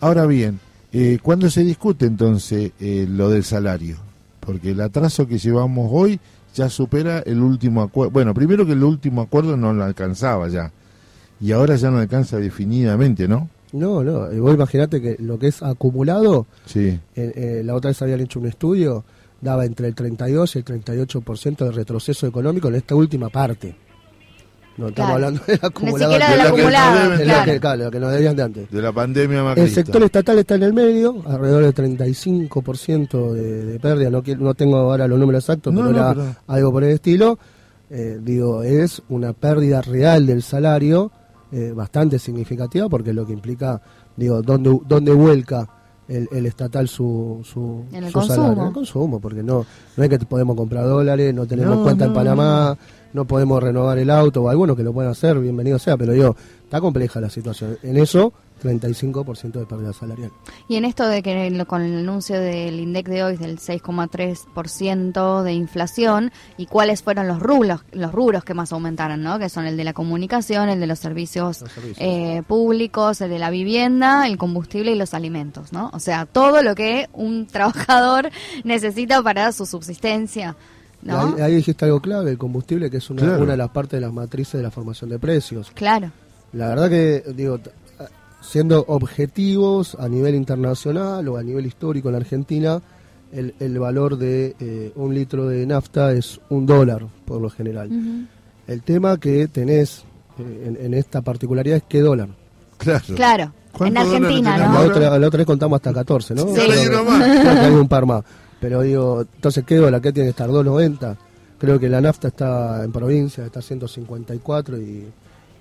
Ahora 0.00 0.26
bien, 0.26 0.58
eh, 0.92 1.18
¿cuándo 1.22 1.50
se 1.50 1.62
discute 1.62 2.06
entonces 2.06 2.72
eh, 2.80 3.06
lo 3.08 3.28
del 3.28 3.44
salario? 3.44 3.96
Porque 4.40 4.70
el 4.70 4.80
atraso 4.80 5.28
que 5.28 5.38
llevamos 5.38 5.88
hoy 5.92 6.18
ya 6.54 6.68
supera 6.68 7.20
el 7.20 7.40
último 7.40 7.82
acuerdo. 7.82 8.10
Bueno, 8.10 8.34
primero 8.34 8.64
que 8.66 8.72
el 8.72 8.82
último 8.82 9.22
acuerdo 9.22 9.56
no 9.56 9.72
lo 9.72 9.84
alcanzaba 9.84 10.48
ya. 10.48 10.70
Y 11.40 11.52
ahora 11.52 11.76
ya 11.76 11.90
no 11.90 11.98
alcanza 11.98 12.36
definidamente, 12.38 13.26
¿no? 13.26 13.48
No, 13.72 14.02
no, 14.02 14.32
y 14.32 14.38
vos 14.40 14.52
imaginate 14.54 15.00
que 15.00 15.16
lo 15.20 15.38
que 15.38 15.46
es 15.46 15.62
acumulado, 15.62 16.46
Sí. 16.66 16.80
eh, 16.88 17.00
eh, 17.14 17.62
la 17.64 17.74
otra 17.74 17.90
vez 17.90 18.02
habían 18.02 18.20
hecho 18.20 18.40
un 18.40 18.46
estudio, 18.46 19.04
daba 19.40 19.64
entre 19.64 19.86
el 19.86 19.94
32 19.94 20.56
y 20.56 20.58
el 20.58 20.64
38% 20.64 21.64
de 21.64 21.70
retroceso 21.70 22.26
económico 22.26 22.68
en 22.68 22.74
esta 22.74 22.94
última 22.94 23.28
parte. 23.28 23.74
No 24.76 24.88
estamos 24.88 24.94
Claro. 24.94 25.14
hablando 25.14 25.40
del 25.46 25.58
acumulado. 25.62 26.12
siquiera 26.12 26.28
del 26.30 26.36
de 26.38 26.42
que- 26.42 26.48
acumulado, 26.48 27.16
que- 27.44 27.60
claro. 27.60 27.84
lo 27.84 27.90
que 27.90 28.00
nos 28.00 28.12
debían 28.12 28.36
de 28.36 28.42
antes. 28.42 28.70
De 28.70 28.82
la 28.82 28.92
pandemia 28.92 29.38
El 29.38 29.44
macrista. 29.44 29.74
sector 29.74 30.02
estatal 30.02 30.38
está 30.38 30.54
en 30.54 30.62
el 30.62 30.72
medio, 30.72 31.22
alrededor 31.26 31.62
del 31.64 31.74
35% 31.74 33.32
de, 33.34 33.64
de 33.66 33.80
pérdida, 33.80 34.10
no, 34.10 34.22
quiero- 34.22 34.40
no 34.42 34.54
tengo 34.54 34.76
ahora 34.78 35.06
los 35.06 35.18
números 35.18 35.44
exactos, 35.44 35.72
No, 35.72 35.80
pero 35.82 35.92
no, 35.92 35.98
era 35.98 36.14
pero- 36.14 36.36
algo 36.46 36.72
por 36.72 36.84
el 36.84 36.90
estilo. 36.92 37.38
Eh, 37.90 38.18
digo, 38.22 38.62
es 38.62 39.02
una 39.08 39.32
pérdida 39.32 39.82
real 39.82 40.26
del 40.26 40.42
salario 40.42 41.10
eh, 41.52 41.72
bastante 41.74 42.20
significativa 42.20 42.88
porque 42.88 43.12
lo 43.12 43.26
que 43.26 43.32
implica, 43.32 43.82
digo, 44.16 44.40
dónde, 44.40 44.78
dónde 44.86 45.12
vuelca 45.12 45.68
el, 46.06 46.28
el 46.30 46.46
estatal 46.46 46.86
su, 46.86 47.40
su, 47.44 47.84
En 47.92 48.04
el 48.04 48.12
su 48.12 48.20
consumo. 48.20 48.36
salario. 48.36 48.62
En 48.62 48.68
el 48.68 48.74
consumo, 48.74 49.20
porque 49.20 49.42
no, 49.42 49.66
no 49.96 50.04
es 50.04 50.08
que 50.08 50.18
podemos 50.20 50.54
comprar 50.56 50.84
dólares, 50.84 51.34
no 51.34 51.46
tenemos 51.46 51.76
No, 51.78 51.82
cuenta 51.82 52.04
en 52.04 52.10
no, 52.10 52.14
Panamá, 52.16 52.76
no 52.78 52.99
podemos 53.24 53.62
renovar 53.62 53.98
el 53.98 54.10
auto, 54.10 54.42
o 54.42 54.48
algunos 54.48 54.76
que 54.76 54.82
lo 54.82 54.92
pueden 54.92 55.10
hacer, 55.10 55.38
bienvenido 55.38 55.78
sea, 55.78 55.96
pero 55.96 56.12
digo, 56.12 56.36
está 56.64 56.80
compleja 56.80 57.20
la 57.20 57.30
situación. 57.30 57.76
En 57.82 57.96
eso, 57.96 58.32
35% 58.62 59.52
de 59.52 59.66
pérdida 59.66 59.92
salarial. 59.92 60.30
Y 60.68 60.76
en 60.76 60.84
esto 60.84 61.06
de 61.08 61.22
que 61.22 61.64
con 61.66 61.80
el 61.82 61.98
anuncio 62.00 62.38
del 62.38 62.78
INDEC 62.78 63.08
de 63.08 63.24
hoy 63.24 63.36
del 63.36 63.58
6,3% 63.58 65.42
de 65.42 65.52
inflación 65.52 66.32
y 66.56 66.66
cuáles 66.66 67.02
fueron 67.02 67.26
los 67.28 67.40
rubros, 67.40 67.80
los 67.92 68.12
rubros 68.12 68.44
que 68.44 68.54
más 68.54 68.72
aumentaron, 68.72 69.22
¿no? 69.22 69.38
Que 69.38 69.48
son 69.48 69.66
el 69.66 69.76
de 69.76 69.84
la 69.84 69.92
comunicación, 69.92 70.68
el 70.68 70.80
de 70.80 70.86
los 70.86 70.98
servicios, 70.98 71.62
Los 71.62 71.72
servicios. 71.72 71.98
eh, 72.00 72.42
públicos, 72.46 73.20
el 73.20 73.30
de 73.30 73.38
la 73.38 73.50
vivienda, 73.50 74.26
el 74.26 74.36
combustible 74.36 74.92
y 74.92 74.96
los 74.96 75.14
alimentos, 75.14 75.72
¿no? 75.72 75.90
O 75.92 75.98
sea, 75.98 76.26
todo 76.26 76.62
lo 76.62 76.74
que 76.74 77.08
un 77.12 77.46
trabajador 77.46 78.30
necesita 78.64 79.22
para 79.22 79.52
su 79.52 79.66
subsistencia, 79.66 80.56
¿no? 81.02 81.34
Ahí, 81.36 81.42
ahí 81.42 81.54
dijiste 81.56 81.84
algo 81.84 82.00
clave, 82.00 82.30
el 82.32 82.38
combustible, 82.38 82.90
que 82.90 82.98
es 82.98 83.10
una, 83.10 83.22
Claro. 83.22 83.42
una 83.42 83.52
de 83.52 83.58
las 83.58 83.70
partes 83.70 83.98
de 83.98 84.00
las 84.06 84.12
matrices 84.12 84.54
de 84.54 84.62
la 84.62 84.70
formación 84.70 85.10
de 85.10 85.18
precios. 85.18 85.70
Claro, 85.74 86.10
La 86.52 86.68
verdad 86.68 86.88
que, 86.90 87.22
digo, 87.34 87.58
siendo 88.42 88.84
objetivos 88.88 89.96
a 89.98 90.08
nivel 90.08 90.34
internacional 90.34 91.26
o 91.28 91.36
a 91.36 91.42
nivel 91.42 91.66
histórico 91.66 92.08
en 92.08 92.12
la 92.12 92.18
Argentina, 92.18 92.80
el, 93.32 93.54
el 93.60 93.78
valor 93.78 94.16
de 94.18 94.56
eh, 94.58 94.92
un 94.96 95.14
litro 95.14 95.46
de 95.46 95.64
nafta 95.66 96.12
es 96.12 96.40
un 96.48 96.66
dólar 96.66 97.06
por 97.24 97.40
lo 97.40 97.50
general. 97.50 97.88
El 98.66 98.82
tema 98.82 99.18
que 99.18 99.46
tenés 99.48 100.04
eh, 100.38 100.64
en, 100.78 100.86
en 100.86 100.94
esta 100.94 101.22
particularidad 101.22 101.76
es 101.78 101.84
qué 101.88 102.00
dólar. 102.00 102.28
Claro. 102.78 103.04
Claro, 103.14 103.42
en 103.44 103.52
¿Cuántos 103.72 104.04
Argentina, 104.04 104.58
La 104.58 104.66
¿no? 104.66 104.72
tenemos? 104.78 104.96
otra, 104.96 105.18
la 105.18 105.26
otra 105.28 105.38
vez 105.38 105.46
contamos 105.46 105.76
hasta 105.76 105.92
14, 105.92 106.34
¿no? 106.34 106.46
Sí. 106.54 106.60
Hay 106.60 107.70
un 107.74 107.88
par 107.88 108.06
más. 108.06 108.24
Pero 108.60 108.82
digo, 108.82 109.22
entonces, 109.34 109.64
¿qué 109.64 109.76
dólar? 109.76 110.00
¿Qué 110.00 110.12
tiene 110.12 110.26
que 110.28 110.30
estar? 110.30 110.48
¿2.90? 110.50 111.16
Creo 111.58 111.78
que 111.78 111.88
la 111.88 112.00
nafta 112.00 112.28
está 112.28 112.84
en 112.84 112.92
provincia, 112.92 113.44
está 113.44 113.60
154 113.62 114.78
y 114.78 115.04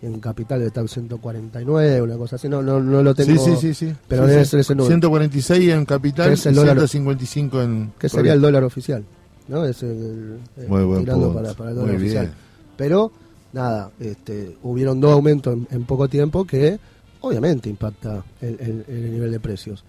en 0.02 0.20
capital 0.20 0.62
está 0.62 0.82
en 0.82 0.88
149, 0.88 2.02
una 2.02 2.18
cosa 2.18 2.36
así. 2.38 2.48
No, 2.48 2.62
no, 2.62 2.80
no 2.80 3.04
lo 3.04 3.14
tengo. 3.16 3.44
Sí, 3.44 3.52
sí, 3.56 3.74
sí, 3.74 3.74
sí. 3.74 3.96
Pero 4.08 4.24
Sí, 4.26 4.32
debe 4.32 4.46
ser 4.46 4.60
ese 4.62 4.76
número. 4.76 4.88
146 4.88 5.70
en 5.74 5.86
capital 5.86 6.32
es 6.32 6.46
el 6.46 6.56
dólar- 6.56 6.76
155 6.78 7.62
en... 7.62 7.92
Que 8.00 8.08
sería 8.10 8.34
el 8.34 8.42
dólar 8.42 8.64
oficial, 8.64 9.04
¿no? 9.50 9.66
Es 9.66 9.84
el, 9.84 10.40
el- 10.58 10.68
Muy 10.68 10.84
buen 10.84 11.02
tirando 11.02 11.34
para, 11.34 11.54
para 11.54 11.72
el 11.72 11.76
dólar 11.76 11.92
Muy 11.94 12.02
oficial. 12.02 12.26
bien. 12.28 12.38
Pero, 12.78 13.12
nada, 13.52 13.92
este, 14.00 14.56
hubieron 14.64 15.02
dos 15.02 15.12
aumentos 15.12 15.54
en, 15.54 15.68
en 15.72 15.84
poco 15.86 16.08
tiempo 16.08 16.46
que 16.46 16.80
obviamente 17.22 17.70
impacta 17.70 18.24
el, 18.42 18.58
el- 18.62 18.86
el 18.88 19.12
nivel 19.12 19.32
de 19.32 19.40
precios. 19.42 19.84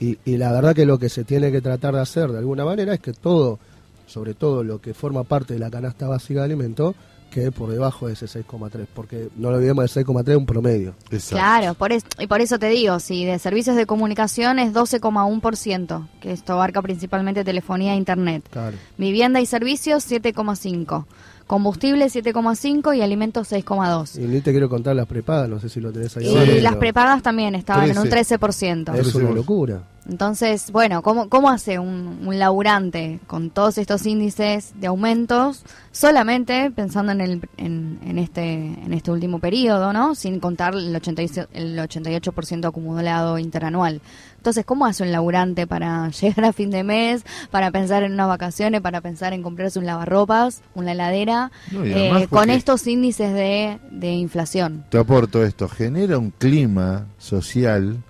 Y, 0.00 0.18
y 0.24 0.38
la 0.38 0.50
verdad 0.50 0.74
que 0.74 0.86
lo 0.86 0.98
que 0.98 1.08
se 1.08 1.24
tiene 1.24 1.52
que 1.52 1.60
tratar 1.60 1.94
de 1.94 2.00
hacer 2.00 2.32
de 2.32 2.38
alguna 2.38 2.64
manera 2.64 2.94
es 2.94 3.00
que 3.00 3.12
todo, 3.12 3.58
sobre 4.06 4.34
todo 4.34 4.64
lo 4.64 4.80
que 4.80 4.94
forma 4.94 5.24
parte 5.24 5.54
de 5.54 5.60
la 5.60 5.70
canasta 5.70 6.08
básica 6.08 6.40
de 6.40 6.46
alimentos, 6.46 6.96
quede 7.30 7.50
por 7.52 7.70
debajo 7.70 8.06
de 8.08 8.12
ese 8.14 8.26
6,3, 8.26 8.86
porque 8.92 9.28
no 9.36 9.50
lo 9.50 9.56
olvidemos, 9.56 9.84
el 9.84 10.04
6,3 10.04 10.32
es 10.32 10.36
un 10.36 10.46
promedio. 10.46 10.94
Exacto. 11.10 11.36
Claro, 11.36 11.74
por 11.74 11.92
es- 11.92 12.04
y 12.18 12.26
por 12.26 12.40
eso 12.40 12.58
te 12.58 12.68
digo, 12.68 12.98
si 13.00 13.24
de 13.24 13.38
servicios 13.38 13.76
de 13.76 13.86
comunicación 13.86 14.58
es 14.58 14.72
12,1%, 14.74 16.08
que 16.20 16.32
esto 16.32 16.52
abarca 16.54 16.82
principalmente 16.82 17.44
telefonía 17.44 17.94
e 17.94 17.96
internet. 17.96 18.44
Claro. 18.50 18.76
Vivienda 18.98 19.40
y 19.40 19.46
servicios 19.46 20.04
7,5%. 20.04 21.06
Combustible 21.46 22.06
7,5% 22.08 22.96
y 22.96 23.02
alimentos 23.02 23.48
6,2%. 23.50 24.22
Y 24.22 24.26
ni 24.28 24.40
te 24.40 24.52
quiero 24.52 24.68
contar 24.68 24.94
las 24.94 25.06
prepagas, 25.06 25.48
no 25.48 25.58
sé 25.58 25.68
si 25.68 25.80
lo 25.80 25.90
tenés 25.90 26.16
ahí 26.16 26.26
Y 26.26 26.36
abajo, 26.36 26.52
las 26.60 26.76
prepagas 26.76 27.22
también 27.22 27.56
estaban 27.56 27.90
en 27.90 27.98
un 27.98 28.08
13. 28.08 28.38
13%. 28.38 28.94
Es 28.94 29.12
una 29.16 29.30
locura. 29.32 29.82
Entonces, 30.10 30.72
bueno, 30.72 31.02
¿cómo, 31.02 31.28
cómo 31.28 31.50
hace 31.50 31.78
un, 31.78 32.24
un 32.26 32.38
laburante 32.40 33.20
con 33.28 33.50
todos 33.50 33.78
estos 33.78 34.04
índices 34.06 34.72
de 34.74 34.88
aumentos 34.88 35.64
solamente 35.92 36.72
pensando 36.72 37.12
en, 37.12 37.20
el, 37.20 37.48
en, 37.56 38.00
en 38.04 38.18
este, 38.18 38.54
en 38.54 38.92
este 38.92 39.12
último 39.12 39.38
periodo, 39.38 39.92
¿no? 39.92 40.16
Sin 40.16 40.40
contar 40.40 40.74
el, 40.74 40.94
88, 40.96 41.46
el 41.52 41.78
88% 41.78 42.66
acumulado 42.66 43.38
interanual. 43.38 44.00
Entonces, 44.36 44.64
¿cómo 44.64 44.84
hace 44.84 45.04
un 45.04 45.12
laburante 45.12 45.68
para 45.68 46.08
llegar 46.20 46.44
a 46.44 46.52
fin 46.52 46.70
de 46.70 46.82
mes, 46.82 47.24
para 47.52 47.70
pensar 47.70 48.02
en 48.02 48.12
unas 48.12 48.26
vacaciones, 48.26 48.80
para 48.80 49.00
pensar 49.00 49.32
en 49.32 49.44
comprarse 49.44 49.78
un 49.78 49.86
lavarropas, 49.86 50.62
una 50.74 50.90
heladera, 50.90 51.52
No, 51.70 51.84
eh, 51.84 52.26
con 52.28 52.50
estos 52.50 52.84
índices 52.88 53.32
de, 53.32 53.78
de 53.92 54.10
inflación? 54.10 54.84
Te 54.90 54.98
aporto 54.98 55.44
esto, 55.44 55.68
genera 55.68 56.18
un 56.18 56.30
clima 56.30 57.06
social 57.18 58.02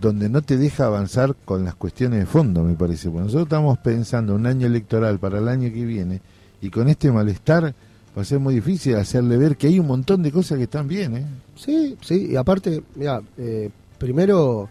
donde 0.00 0.28
no 0.28 0.42
te 0.42 0.56
deja 0.56 0.86
avanzar 0.86 1.34
con 1.44 1.64
las 1.64 1.74
cuestiones 1.74 2.20
de 2.20 2.26
fondo, 2.26 2.62
me 2.62 2.74
parece. 2.74 3.08
Porque 3.08 3.24
nosotros 3.24 3.46
estamos 3.46 3.78
pensando 3.78 4.34
un 4.34 4.46
año 4.46 4.66
electoral 4.66 5.18
para 5.18 5.38
el 5.38 5.48
año 5.48 5.72
que 5.72 5.84
viene 5.84 6.20
y 6.60 6.70
con 6.70 6.88
este 6.88 7.10
malestar 7.10 7.74
va 8.16 8.22
a 8.22 8.24
ser 8.24 8.38
muy 8.38 8.54
difícil 8.54 8.96
hacerle 8.96 9.36
ver 9.36 9.56
que 9.56 9.66
hay 9.66 9.78
un 9.78 9.86
montón 9.86 10.22
de 10.22 10.32
cosas 10.32 10.58
que 10.58 10.64
están 10.64 10.88
bien, 10.88 11.16
¿eh? 11.16 11.26
Sí, 11.54 11.96
sí, 12.00 12.28
y 12.30 12.36
aparte, 12.36 12.82
mira, 12.94 13.20
eh, 13.36 13.70
primero, 13.98 14.68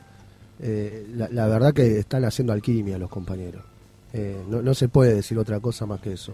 eh, 0.60 1.06
la, 1.16 1.48
verdad 1.48 1.74
que 1.74 2.00
están 2.00 2.26
haciendo 2.26 2.54
alquimia 2.54 2.98
los 2.98 3.10
compañeros. 3.10 3.64
Eh, 4.14 4.44
no, 4.50 4.62
no 4.62 4.74
se 4.74 4.88
puede 4.88 5.14
decir 5.14 5.38
otra 5.38 5.60
cosa 5.60 5.86
más 5.86 6.00
que 6.02 6.14
eso. 6.14 6.34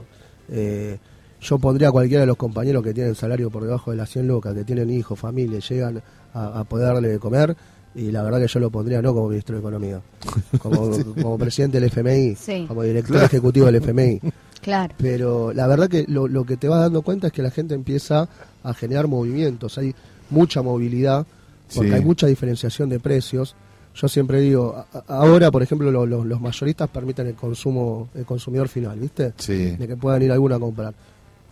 Yo 1.41 1.57
pondría 1.57 1.89
a 1.89 1.91
cualquiera 1.91 2.21
de 2.21 2.27
los 2.27 2.37
compañeros 2.37 2.83
que 2.83 2.93
tienen 2.93 3.15
salario 3.15 3.49
por 3.49 3.63
debajo 3.63 3.91
de 3.91 3.97
las 3.97 4.09
100 4.09 4.27
lucas, 4.27 4.53
que 4.53 4.63
tienen 4.63 4.89
hijos, 4.91 5.17
familia, 5.17 5.59
llegan 5.59 6.01
a, 6.33 6.59
a 6.59 6.63
poder 6.65 6.93
darle 6.93 7.09
de 7.09 7.19
comer, 7.19 7.55
y 7.95 8.11
la 8.11 8.23
verdad 8.23 8.39
que 8.39 8.47
yo 8.47 8.59
lo 8.59 8.69
pondría 8.69 9.01
no 9.01 9.13
como 9.13 9.29
ministro 9.29 9.55
de 9.55 9.59
Economía, 9.59 10.01
como, 10.59 10.89
como 11.21 11.37
presidente 11.37 11.79
del 11.79 11.89
FMI, 11.89 12.35
Sí. 12.35 12.65
como 12.67 12.83
director 12.83 13.11
Claro. 13.13 13.25
ejecutivo 13.25 13.65
del 13.67 13.75
FMI. 13.75 14.19
Claro. 14.61 14.93
Pero 14.97 15.51
la 15.53 15.67
verdad 15.67 15.89
que 15.89 16.05
lo, 16.07 16.27
lo 16.27 16.45
que 16.45 16.55
te 16.57 16.67
vas 16.67 16.81
dando 16.81 17.01
cuenta 17.01 17.27
es 17.27 17.33
que 17.33 17.41
la 17.41 17.51
gente 17.51 17.73
empieza 17.73 18.29
a 18.63 18.73
generar 18.73 19.07
movimientos, 19.07 19.77
hay 19.77 19.93
mucha 20.29 20.61
movilidad, 20.61 21.25
porque 21.73 21.89
Sí. 21.89 21.95
hay 21.95 22.03
mucha 22.05 22.27
diferenciación 22.27 22.87
de 22.89 22.99
precios. 22.99 23.55
Yo 23.95 24.07
siempre 24.07 24.39
digo, 24.39 24.75
a- 24.93 25.03
ahora 25.07 25.51
por 25.51 25.63
ejemplo 25.63 25.91
lo- 25.91 26.05
lo- 26.05 26.23
los 26.23 26.39
mayoristas 26.39 26.89
permiten 26.89 27.27
el 27.27 27.35
consumo, 27.35 28.09
el 28.15 28.23
consumidor 28.25 28.69
final, 28.69 28.97
¿viste? 28.99 29.33
Sí. 29.37 29.71
De 29.75 29.87
que 29.87 29.97
puedan 29.97 30.21
ir 30.21 30.31
alguno 30.31 30.55
a 30.55 30.59
comprar. 30.59 30.93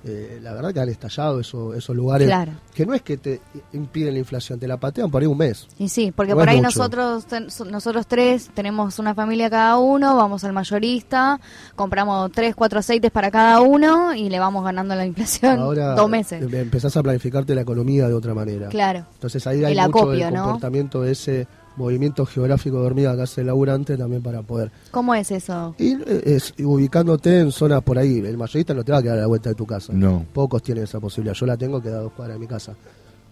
Eh, 0.06 0.40
la 0.42 0.54
verdad 0.54 0.74
que 0.74 0.80
han 0.80 0.88
estallado 0.88 1.42
esos, 1.42 1.76
esos 1.76 1.94
lugares 1.94 2.26
Claro. 2.28 2.54
que 2.74 2.86
no 2.86 2.94
es 2.94 3.02
que 3.02 3.18
te 3.18 3.42
impiden 3.74 4.14
la 4.14 4.20
inflación, 4.20 4.58
te 4.58 4.66
la 4.66 4.78
patean 4.78 5.12
por 5.12 5.22
ahí 5.22 5.28
un 5.28 5.38
mes. 5.38 5.68
Y 5.78 5.90
sí, 5.90 6.14
porque 6.16 6.32
No 6.32 6.38
por 6.40 6.48
ahí 6.48 6.56
mucho. 6.62 6.68
nosotros 6.80 7.26
ten- 7.26 7.48
nosotros 7.70 8.08
tres 8.08 8.50
tenemos 8.54 8.98
una 8.98 9.14
familia 9.14 9.50
cada 9.50 9.78
uno, 9.78 10.16
vamos 10.16 10.42
al 10.46 10.54
mayorista, 10.54 11.38
compramos 11.76 12.32
tres, 12.32 12.56
cuatro 12.56 12.80
aceites 12.80 13.12
para 13.12 13.30
cada 13.30 13.60
uno 13.60 14.14
y 14.16 14.30
le 14.30 14.40
vamos 14.40 14.64
ganando 14.64 14.96
la 14.96 15.06
inflación 15.06 15.60
Ahora 15.60 15.96
dos 15.96 16.10
meses. 16.10 16.42
em- 16.42 16.56
empezás 16.56 16.96
a 16.96 17.04
planificarte 17.04 17.54
la 17.54 17.62
economía 17.62 18.08
de 18.08 18.14
otra 18.14 18.34
manera. 18.34 18.70
Claro. 18.70 19.06
Entonces 19.16 19.46
ahí 19.48 19.66
hay 19.66 19.74
El 19.78 19.86
mucho 19.88 20.00
acopio, 20.00 20.26
del 20.26 20.34
¿no? 20.34 20.44
comportamiento 20.44 21.02
de 21.02 21.12
ese 21.12 21.48
movimiento 21.80 22.26
geográfico 22.26 22.80
de 22.82 22.86
hormiga 22.86 23.16
que 23.16 23.22
hace 23.24 23.42
el 23.42 23.48
laburante 23.48 23.98
también 23.98 24.22
para 24.22 24.44
poder. 24.44 24.70
¿Cómo 24.92 25.16
es 25.16 25.32
eso? 25.32 25.74
Y 25.80 25.94
eh, 25.94 26.22
es 26.26 26.54
y 26.58 26.64
ubicándote 26.64 27.40
en 27.40 27.52
zonas 27.52 27.82
por 27.82 27.98
ahí. 27.98 28.20
El 28.20 28.38
mayorista 28.38 28.74
no 28.76 28.84
te 28.84 28.92
va 28.92 29.00
a 29.00 29.02
quedar 29.02 29.18
a 29.18 29.22
la 29.22 29.28
vuelta 29.28 29.50
de 29.50 29.56
tu 29.56 29.66
casa. 29.66 29.94
No. 29.94 30.26
Pocos 30.34 30.62
tienen 30.62 30.84
esa 30.84 31.00
posibilidad. 31.00 31.34
Yo 31.34 31.46
la 31.48 31.58
tengo 31.58 31.82
que 31.82 31.90
da 31.90 32.00
dos 32.02 32.12
cuadras 32.12 32.36
de 32.36 32.40
mi 32.42 32.48
casa. 32.48 32.76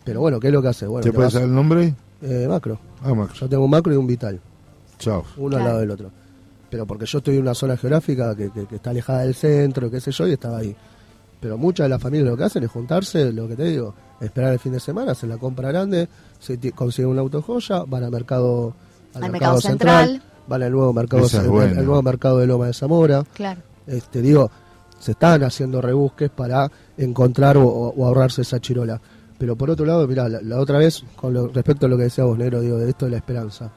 Pero 0.03 0.21
bueno, 0.21 0.39
¿qué 0.39 0.47
es 0.47 0.53
lo 0.53 0.61
que 0.61 0.69
hace? 0.69 0.87
Bueno, 0.87 1.03
¿Te 1.03 1.09
te 1.11 1.15
puedes 1.15 1.33
vas- 1.33 1.41
dar 1.41 1.49
el 1.49 1.53
nombre? 1.53 1.93
eh, 2.21 2.45
macro. 2.49 2.79
Ah, 3.03 3.13
Max. 3.13 3.33
Yo 3.39 3.47
tengo 3.49 3.65
un 3.65 3.69
macro 3.71 3.93
y 3.93 3.97
un 3.97 4.07
vital. 4.07 4.39
Chao. 4.97 5.23
Uno 5.37 5.57
al 5.57 5.63
lado 5.65 5.79
del 5.79 5.91
otro. 5.91 6.09
Pero 6.69 6.85
porque 6.87 7.05
yo 7.05 7.19
estoy 7.19 7.35
en 7.35 7.41
una 7.41 7.53
zona 7.53 7.77
geográfica 7.77 8.35
que, 8.35 8.49
que- 8.49 8.65
que 8.65 8.75
está 8.77 8.89
alejada 8.89 9.19
del 9.21 9.35
centro, 9.35 9.91
qué 9.91 9.99
sé 10.01 10.11
yo, 10.11 10.27
y 10.27 10.31
estaba 10.33 10.57
ahí. 10.59 10.75
Pero 11.39 11.57
muchas 11.57 11.85
de 11.85 11.89
las 11.89 12.01
familias 12.01 12.29
lo 12.29 12.37
que 12.37 12.43
hacen 12.45 12.63
es 12.63 12.71
juntarse, 12.71 13.31
lo 13.31 13.47
que 13.47 13.55
te 13.55 13.65
digo, 13.65 13.93
esperar 14.19 14.53
el 14.53 14.59
fin 14.59 14.71
de 14.71 14.79
semana, 14.79 15.11
hacer 15.11 15.29
la 15.29 15.37
compra 15.37 15.69
grande, 15.69 16.07
se 16.39 16.57
consiguen 16.71 17.11
un 17.11 17.19
auto 17.19 17.41
joya, 17.41 17.83
van 17.87 18.03
al 18.03 18.11
mercado, 18.11 18.73
Al 19.13 19.31
mercado 19.31 19.61
central. 19.61 20.21
van 20.47 20.63
al 20.63 20.71
nuevo 20.71 20.91
mercado, 20.93 21.25
es 21.25 21.33
el- 21.35 21.47
buena. 21.49 21.79
el 21.79 21.85
nuevo 21.85 22.01
mercado 22.01 22.39
de 22.39 22.47
Loma 22.47 22.67
de 22.67 22.73
Zamora. 22.73 23.23
Claro. 23.33 23.61
Este, 23.85 24.21
digo, 24.21 24.49
se 24.99 25.11
están 25.11 25.43
haciendo 25.43 25.79
rebusques 25.81 26.31
para 26.31 26.71
encontrar 26.97 27.55
o, 27.57 27.67
o 27.67 28.05
ahorrarse 28.07 28.41
esa 28.41 28.59
chirola. 28.59 28.99
Pero 29.37 29.55
por 29.55 29.69
otro 29.69 29.85
lado, 29.85 30.07
mira, 30.07 30.27
la, 30.27 30.41
la 30.41 30.59
otra 30.59 30.79
vez, 30.79 31.03
con 31.15 31.31
lo- 31.35 31.49
respecto 31.49 31.85
a 31.85 31.89
lo 31.89 31.97
que 31.97 32.03
decía 32.03 32.23
vos, 32.23 32.35
Negro, 32.37 32.61
digo, 32.61 32.77
de 32.77 32.89
esto 32.89 33.05
de 33.05 33.11
la 33.11 33.17
esperanza. 33.17 33.69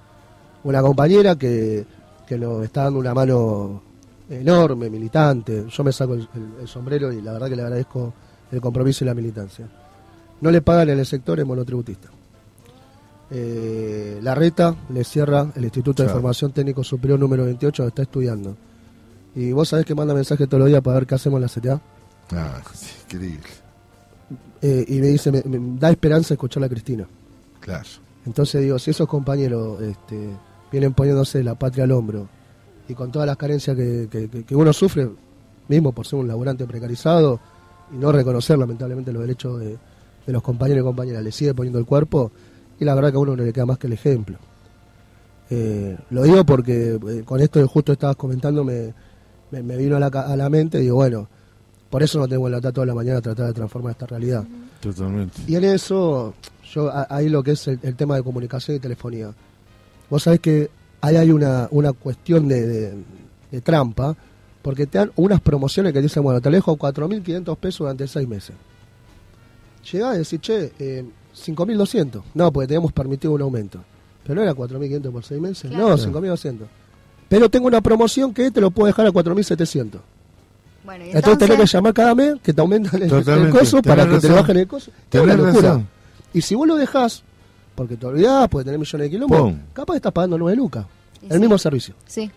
Una 0.64 0.80
compañera 0.80 1.36
que, 1.36 1.84
que 2.26 2.38
nos 2.38 2.64
está 2.64 2.84
dando 2.84 2.98
una 3.00 3.12
mano 3.12 3.82
enorme, 4.30 4.88
militante. 4.88 5.66
Yo 5.68 5.84
me 5.84 5.92
saco 5.92 6.14
el, 6.14 6.20
el- 6.34 6.62
el 6.62 6.68
sombrero 6.68 7.12
y 7.12 7.20
la 7.20 7.32
verdad 7.32 7.48
que 7.48 7.56
le 7.56 7.62
agradezco 7.62 8.12
el 8.52 8.60
compromiso 8.60 9.04
y 9.04 9.06
la 9.06 9.14
militancia. 9.14 9.66
No 10.40 10.50
le 10.50 10.62
pagan 10.62 10.88
en 10.88 10.98
el 10.98 11.06
sector 11.06 11.38
es 11.40 11.46
monotributista. 11.46 12.08
Eh, 13.32 14.18
la 14.22 14.34
reta 14.34 14.74
le 14.92 15.04
cierra 15.04 15.46
el 15.54 15.64
Instituto 15.64 16.02
de. 16.02 16.08
Formación 16.08 16.52
Técnico 16.52 16.82
Superior 16.82 17.18
número 17.18 17.44
28 17.44 17.82
donde 17.82 17.88
está 17.90 18.02
estudiando. 18.02 18.56
Y 19.36 19.52
vos 19.52 19.68
sabés 19.68 19.86
que 19.86 19.94
manda 19.94 20.12
mensaje 20.14 20.46
todos 20.46 20.60
los 20.60 20.68
días 20.68 20.82
para 20.82 20.94
ver 20.98 21.06
qué 21.06 21.14
hacemos 21.14 21.36
en 21.38 21.42
la 21.42 21.48
CTA. 21.48 21.80
Ah, 22.32 22.60
increíble. 23.04 23.46
Eh, 24.62 24.84
y 24.88 25.00
me 25.00 25.06
dice, 25.08 25.30
me, 25.30 25.42
me 25.44 25.78
da 25.78 25.90
esperanza 25.90 26.34
escuchar 26.34 26.64
a 26.64 26.68
Cristina. 26.68 27.06
Claro. 27.60 27.88
Entonces 28.26 28.62
digo, 28.62 28.78
si 28.78 28.90
esos 28.90 29.08
compañeros 29.08 29.80
este, 29.80 30.28
vienen 30.72 30.92
poniéndose 30.92 31.42
la 31.44 31.54
patria 31.54 31.84
al 31.84 31.92
hombro 31.92 32.28
y 32.90 32.94
con 32.94 33.12
todas 33.12 33.26
las 33.26 33.36
carencias 33.36 33.76
que, 33.76 34.08
que- 34.46 34.56
uno 34.56 34.72
sufre, 34.72 35.08
mismo 35.68 35.92
por 35.92 36.06
ser 36.06 36.18
un 36.18 36.26
laburante 36.28 36.66
precarizado 36.66 37.38
y 37.92 37.96
no 37.96 38.10
reconocer 38.12 38.58
lamentablemente 38.58 39.12
los 39.12 39.22
derechos 39.22 39.60
de, 39.60 39.76
de 40.26 40.32
los 40.32 40.42
compañeros 40.42 40.82
y 40.82 40.84
compañeras, 40.84 41.22
le 41.22 41.32
sigue 41.32 41.54
poniendo 41.54 41.78
el 41.78 41.86
cuerpo 41.86 42.30
y 42.78 42.84
la 42.84 42.94
verdad 42.94 43.10
que 43.10 43.16
a 43.16 43.20
uno 43.20 43.36
no 43.36 43.44
le 43.44 43.52
queda 43.52 43.66
más 43.66 43.78
que 43.78 43.86
el 43.86 43.92
ejemplo. 43.92 44.36
Eh, 45.50 45.96
lo 46.10 46.22
digo 46.22 46.44
porque 46.44 46.94
eh, 47.08 47.22
con 47.24 47.40
esto 47.40 47.60
que 47.60 47.66
justo 47.66 47.92
estabas 47.92 48.16
comentando 48.16 48.62
me, 48.62 48.94
me, 49.50 49.62
me 49.62 49.76
vino 49.76 49.96
a 49.96 50.00
la, 50.00 50.06
a 50.06 50.36
la 50.36 50.48
mente 50.48 50.78
y 50.78 50.82
digo, 50.82 50.96
bueno, 50.96 51.28
por 51.88 52.02
eso 52.04 52.18
no 52.20 52.28
tengo 52.28 52.44
que 52.44 52.50
levantar 52.50 52.72
toda 52.72 52.86
la 52.86 52.94
mañana 52.94 53.18
a 53.18 53.22
tratar 53.22 53.46
de 53.48 53.52
transformar 53.52 53.92
esta 53.92 54.06
realidad. 54.06 54.44
Totalmente. 54.80 55.40
Y 55.48 55.56
en 55.56 55.64
eso, 55.64 56.34
yo 56.72 56.90
ahí 57.08 57.28
lo 57.28 57.42
que 57.42 57.52
es 57.52 57.66
el, 57.66 57.80
el 57.82 57.96
tema 57.96 58.14
de 58.16 58.22
comunicación 58.22 58.76
y 58.76 58.80
telefonía. 58.80 59.32
Vos 60.08 60.22
sabés 60.22 60.38
que 60.40 60.70
ahí 61.00 61.16
hay 61.16 61.30
una, 61.30 61.68
una 61.70 61.92
cuestión 61.92 62.48
de, 62.48 62.66
de- 62.66 62.94
de 63.50 63.60
trampa, 63.60 64.16
porque 64.62 64.86
te 64.86 64.98
dan 64.98 65.10
unas 65.16 65.40
promociones 65.40 65.92
que 65.92 66.00
dicen, 66.02 66.22
bueno, 66.22 66.40
te 66.40 66.50
dejo 66.50 66.76
4.500 66.76 67.56
pesos 67.56 67.78
durante 67.80 68.06
seis 68.06 68.28
meses. 68.28 68.54
Llegás 69.90 70.14
y 70.16 70.18
decís, 70.18 70.40
che, 70.40 70.72
eh, 70.78 71.04
5.200. 71.34 72.22
No, 72.34 72.52
porque 72.52 72.68
teníamos 72.68 72.92
permitido 72.92 73.32
un 73.32 73.42
aumento. 73.42 73.82
Pero 74.22 74.34
no 74.36 74.42
era 74.42 74.54
4.500 74.54 75.10
por 75.10 75.24
seis 75.24 75.40
meses. 75.40 75.70
Claro. 75.70 75.88
No, 75.88 75.96
5.200. 75.96 76.58
pero 77.28 77.48
tengo 77.48 77.66
una 77.66 77.80
promoción 77.80 78.34
que 78.34 78.50
te 78.50 78.60
lo 78.60 78.70
puedo 78.70 78.86
dejar 78.88 79.06
a 79.06 79.10
4.700. 79.10 79.98
Bueno, 80.84 81.04
y 81.04 81.08
Entonces, 81.08 81.22
tenés 81.38 81.38
que 81.38 81.52
entonces, 81.54 81.72
llamar 81.72 81.94
cada 81.94 82.14
mes 82.14 82.34
que 82.42 82.52
te 82.52 82.60
aumentan 82.60 83.02
el, 83.02 83.12
el 83.12 83.50
coso 83.50 83.82
para 83.82 84.08
que 84.08 84.18
te 84.18 84.28
lo 84.28 84.34
bajen 84.36 84.56
el 84.58 84.66
coso. 84.66 84.90
Es 84.90 84.96
Tenés 85.10 85.34
una 85.34 85.36
locura. 85.46 85.68
razón. 85.68 85.88
Y 86.32 86.40
si 86.42 86.54
vos 86.54 86.66
lo 86.68 86.76
dejás, 86.76 87.22
porque 87.80 87.96
te 87.96 88.04
olvidás, 88.04 88.46
porque 88.50 88.66
tenés 88.66 88.78
millones 88.78 89.06
de 89.06 89.10
kilómetros, 89.10 89.48
Pum. 89.52 89.58
capaz 89.72 89.96
estás 89.96 90.12
pagando 90.12 90.36
9 90.36 90.54
lucas. 90.54 90.84
Y 91.22 91.26
El 91.28 91.32
sí. 91.32 91.38
mismo 91.40 91.56
servicio. 91.56 91.94
sí, 92.06 92.30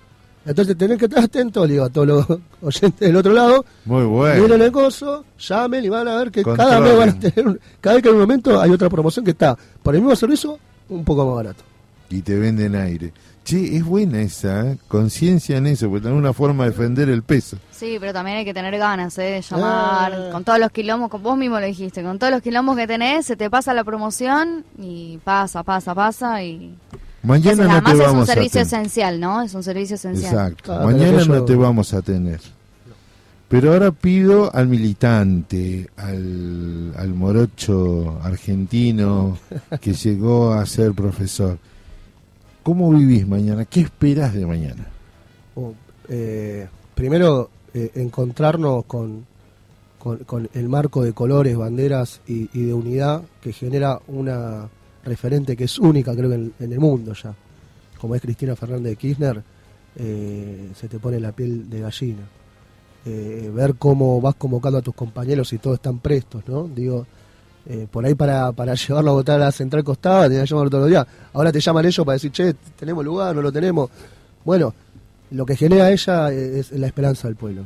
Entonces 0.45 0.77
tenés 0.77 0.97
que 0.97 1.03
estar 1.03 1.21
atento, 1.21 1.65
le 1.67 1.73
digo 1.73 1.83
a 1.83 1.89
todos 1.89 2.07
los 2.07 2.25
oyentes 2.61 2.97
del 3.01 3.15
otro 3.17 3.33
lado, 3.33 3.65
Muy 3.83 4.03
miren 4.05 4.47
bueno. 4.47 4.55
el 4.63 4.71
coso, 4.71 5.25
llamen 5.37 5.83
y 5.83 5.89
van 5.89 6.07
a 6.07 6.15
ver 6.15 6.31
que 6.31 6.43
cada 6.43 6.79
mes 6.79 6.97
van 6.97 7.09
a 7.09 7.19
tener, 7.19 7.45
un- 7.45 7.59
cada 7.81 7.95
vez 7.95 8.03
que 8.03 8.07
hay 8.07 8.15
un 8.15 8.21
momento 8.21 8.61
hay 8.61 8.71
otra 8.71 8.89
promoción 8.89 9.25
que 9.25 9.31
está 9.31 9.57
por 9.83 9.93
el 9.95 9.99
mismo 10.01 10.15
servicio 10.15 10.57
un 10.87 11.03
poco 11.03 11.25
más 11.25 11.35
barato. 11.35 11.61
Y 12.15 12.21
te 12.21 12.37
venden 12.37 12.75
aire. 12.75 13.11
Che, 13.43 13.75
es 13.75 13.83
buena 13.83 14.21
esa, 14.21 14.71
¿eh? 14.71 14.77
conciencia 14.87 15.57
en 15.57 15.67
eso, 15.67 15.89
porque 15.89 16.03
tenés 16.03 16.17
una 16.17 16.31
forma 16.31 16.63
de 16.63 16.69
defender 16.69 17.09
el 17.09 17.23
peso. 17.23 17.57
sí, 17.71 17.97
pero 17.99 18.13
también 18.13 18.37
hay 18.37 18.45
que 18.45 18.53
tener 18.53 18.77
ganas, 18.77 19.17
¿eh? 19.17 19.23
De 19.23 19.41
llamar, 19.41 20.13
Ah. 20.13 20.29
con 20.31 20.43
todos 20.45 20.59
los 20.59 20.71
quilombos, 20.71 21.09
como 21.09 21.23
vos 21.31 21.37
mismo 21.37 21.59
lo 21.59 21.65
dijiste, 21.65 22.01
con 22.03 22.17
todos 22.19 22.31
los 22.31 22.41
quilombos 22.41 22.77
que 22.77 22.87
tenés, 22.87 23.25
se 23.25 23.35
te 23.35 23.49
pasa 23.49 23.73
la 23.73 23.83
promoción 23.83 24.63
y 24.77 25.17
pasa, 25.23 25.63
pasa, 25.63 25.93
pasa 25.93 26.41
y... 26.43 26.73
Mañana 27.23 27.67
no 27.67 27.83
te 27.83 27.91
es 27.91 27.99
un 27.99 28.05
vamos 28.05 28.29
a 28.29 28.33
servicio 28.33 28.61
tener. 28.61 28.67
esencial, 28.67 29.19
¿no? 29.19 29.41
Es 29.41 29.53
un 29.53 29.63
servicio 29.63 29.95
esencial. 29.95 30.33
Exacto. 30.33 30.63
Claro, 30.65 30.85
Mañana 30.85 31.17
pero 31.19 31.25
no 31.39 31.45
te 31.45 31.55
vamos 31.55 31.93
a 31.93 32.01
tener. 32.01 32.39
Pero 33.49 33.73
ahora 33.73 33.91
pido 33.91 34.53
al 34.55 34.67
militante, 34.67 35.89
al, 35.97 36.93
al 36.97 37.13
morocho 37.13 38.19
argentino 38.23 39.37
que 39.81 39.93
llegó 39.93 40.53
a 40.53 40.65
ser 40.65 40.93
profesor. 40.93 41.57
¿Cómo 42.63 42.91
vivís 42.91 43.27
mañana? 43.27 43.65
¿Qué 43.65 43.81
esperás 43.81 44.33
de 44.33 44.45
mañana? 44.45 44.87
O, 45.55 45.73
eh, 46.07 46.65
primero, 46.95 47.49
eh, 47.73 47.91
encontrarnos 47.95 48.85
con, 48.85 49.25
con, 49.99 50.49
el 50.53 50.69
marco 50.69 51.03
de 51.03 51.11
colores, 51.11 51.57
banderas 51.57 52.21
y, 52.25 52.47
de 52.47 52.73
unidad 52.73 53.21
que 53.41 53.51
genera 53.51 53.99
una 54.07 54.69
referente 55.03 55.57
que 55.57 55.65
es 55.65 55.77
única, 55.77 56.15
creo 56.15 56.31
en, 56.31 56.53
el 56.57 56.79
mundo 56.79 57.13
ya. 57.13 57.35
Como 57.99 58.15
es 58.15 58.21
Cristina 58.21 58.55
Fernández 58.55 58.91
de 58.91 58.95
Kirchner, 58.95 59.43
eh, 59.97 60.69
se 60.73 60.87
te 60.87 60.99
pone 60.99 61.19
la 61.19 61.33
piel 61.33 61.69
de 61.69 61.81
gallina. 61.81 62.23
Ver 63.05 63.75
cómo 63.75 64.21
vas 64.21 64.35
convocando 64.35 64.79
a 64.79 64.81
tus 64.81 64.95
compañeros 64.95 65.51
y 65.51 65.57
todos 65.57 65.75
están 65.75 65.99
prestos, 65.99 66.47
¿no? 66.47 66.69
Digo, 66.69 67.05
eh, 67.65 67.87
por 67.89 68.05
ahí 68.05 68.13
para, 68.15 68.51
para 68.51 68.73
llevarlo 68.75 69.11
a 69.11 69.13
votar 69.13 69.41
a 69.41 69.45
la 69.45 69.51
central 69.51 69.83
costada, 69.83 70.27
te 70.27 70.45
llaman 70.45 70.69
todos 70.69 70.81
los 70.81 70.89
días. 70.89 71.05
Ahora 71.33 71.51
te 71.51 71.59
llaman 71.59 71.85
ellos 71.85 72.05
para 72.05 72.13
decir, 72.13 72.31
che, 72.31 72.53
tenemos 72.77 73.05
lugar, 73.05 73.35
no 73.35 73.41
lo 73.41 73.51
tenemos. 73.51 73.89
Bueno, 74.43 74.73
lo 75.31 75.45
que 75.45 75.55
genera 75.55 75.89
ella 75.91 76.31
es 76.31 76.71
la 76.73 76.87
esperanza 76.87 77.27
del 77.27 77.35
pueblo. 77.35 77.65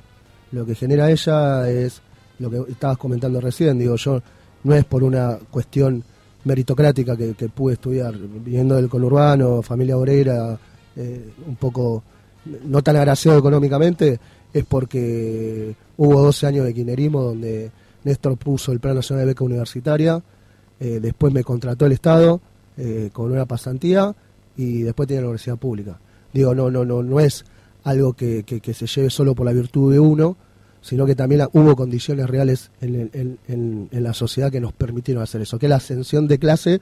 Lo 0.52 0.66
que 0.66 0.76
genera 0.76 1.10
ella 1.10 1.70
es 1.70 2.02
lo 2.40 2.50
que 2.50 2.72
estabas 2.72 2.98
comentando 2.98 3.42
recién, 3.42 3.80
digo 3.80 3.96
yo, 3.96 4.22
no 4.64 4.76
es 4.76 4.86
por 4.86 5.04
una 5.04 5.38
cuestión 5.50 6.04
meritocrática 6.44 7.18
que, 7.18 7.34
que 7.34 7.50
pude 7.50 7.74
estudiar, 7.74 8.16
viniendo 8.18 8.76
del 8.76 8.88
conurbano, 8.88 9.62
familia 9.62 9.98
obrera, 9.98 10.58
eh, 10.96 11.30
un 11.46 11.56
poco 11.56 12.04
no 12.66 12.82
tan 12.82 12.96
agraciado 12.96 13.38
económicamente, 13.38 14.20
es 14.54 14.66
porque 14.66 15.76
hubo 15.98 16.22
12 16.22 16.48
años 16.48 16.66
de 16.66 16.74
kirchnerismo 16.74 17.22
donde 17.22 17.72
Néstor 18.04 18.38
puso 18.38 18.72
el 18.72 18.80
Plan 18.80 18.96
Nacional 18.96 19.26
de 19.26 19.32
Beca 19.32 19.44
Universitaria, 19.44 20.24
eh, 20.80 21.00
después 21.02 21.34
me 21.34 21.44
contrató 21.44 21.86
el 21.86 21.92
Estado 21.94 22.40
eh, 22.78 23.10
con 23.12 23.32
una 23.32 23.46
pasantía 23.46 24.16
y 24.56 24.82
después 24.84 25.08
tenía 25.08 25.22
la 25.22 25.28
universidad 25.28 25.58
pública. 25.58 26.00
Digo, 26.34 26.54
no, 26.54 26.70
no, 26.70 26.86
no, 26.86 27.02
no 27.04 27.20
es 27.20 27.46
algo 27.84 28.14
que, 28.14 28.44
que- 28.44 28.74
se 28.74 28.86
lleve 28.88 29.10
solo 29.10 29.34
por 29.34 29.46
la 29.46 29.54
virtud 29.54 29.92
de 29.94 30.00
uno, 30.00 30.38
sino 30.82 31.06
que 31.06 31.16
también 31.16 31.42
hubo 31.54 31.76
condiciones 31.76 32.30
reales 32.30 32.70
en, 32.82 32.96
el- 32.96 33.10
en- 33.14 33.40
en- 33.48 33.90
en 33.92 34.04
la 34.04 34.14
sociedad 34.14 34.52
que 34.52 34.60
nos 34.62 34.74
permitieron 34.74 35.24
hacer 35.24 35.42
eso, 35.42 35.58
que 35.58 35.66
es 35.66 35.70
la 35.70 35.78
ascensión 35.78 36.28
de 36.28 36.38
clase 36.38 36.80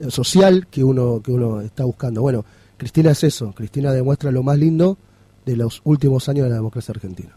eh, 0.00 0.10
social 0.10 0.66
que 0.70 0.84
uno, 0.84 1.20
que 1.22 1.32
uno 1.32 1.60
está 1.60 1.84
buscando. 1.84 2.20
Bueno, 2.22 2.44
Cristina 2.76 3.10
es 3.12 3.24
eso, 3.24 3.52
Cristina 3.54 3.92
demuestra 3.92 4.30
lo 4.30 4.42
más 4.42 4.58
lindo 4.58 4.98
de 5.46 5.56
los 5.56 5.80
últimos 5.84 6.28
años 6.28 6.44
de 6.44 6.50
la 6.50 6.56
democracia 6.56 6.92
argentina. 6.92 7.36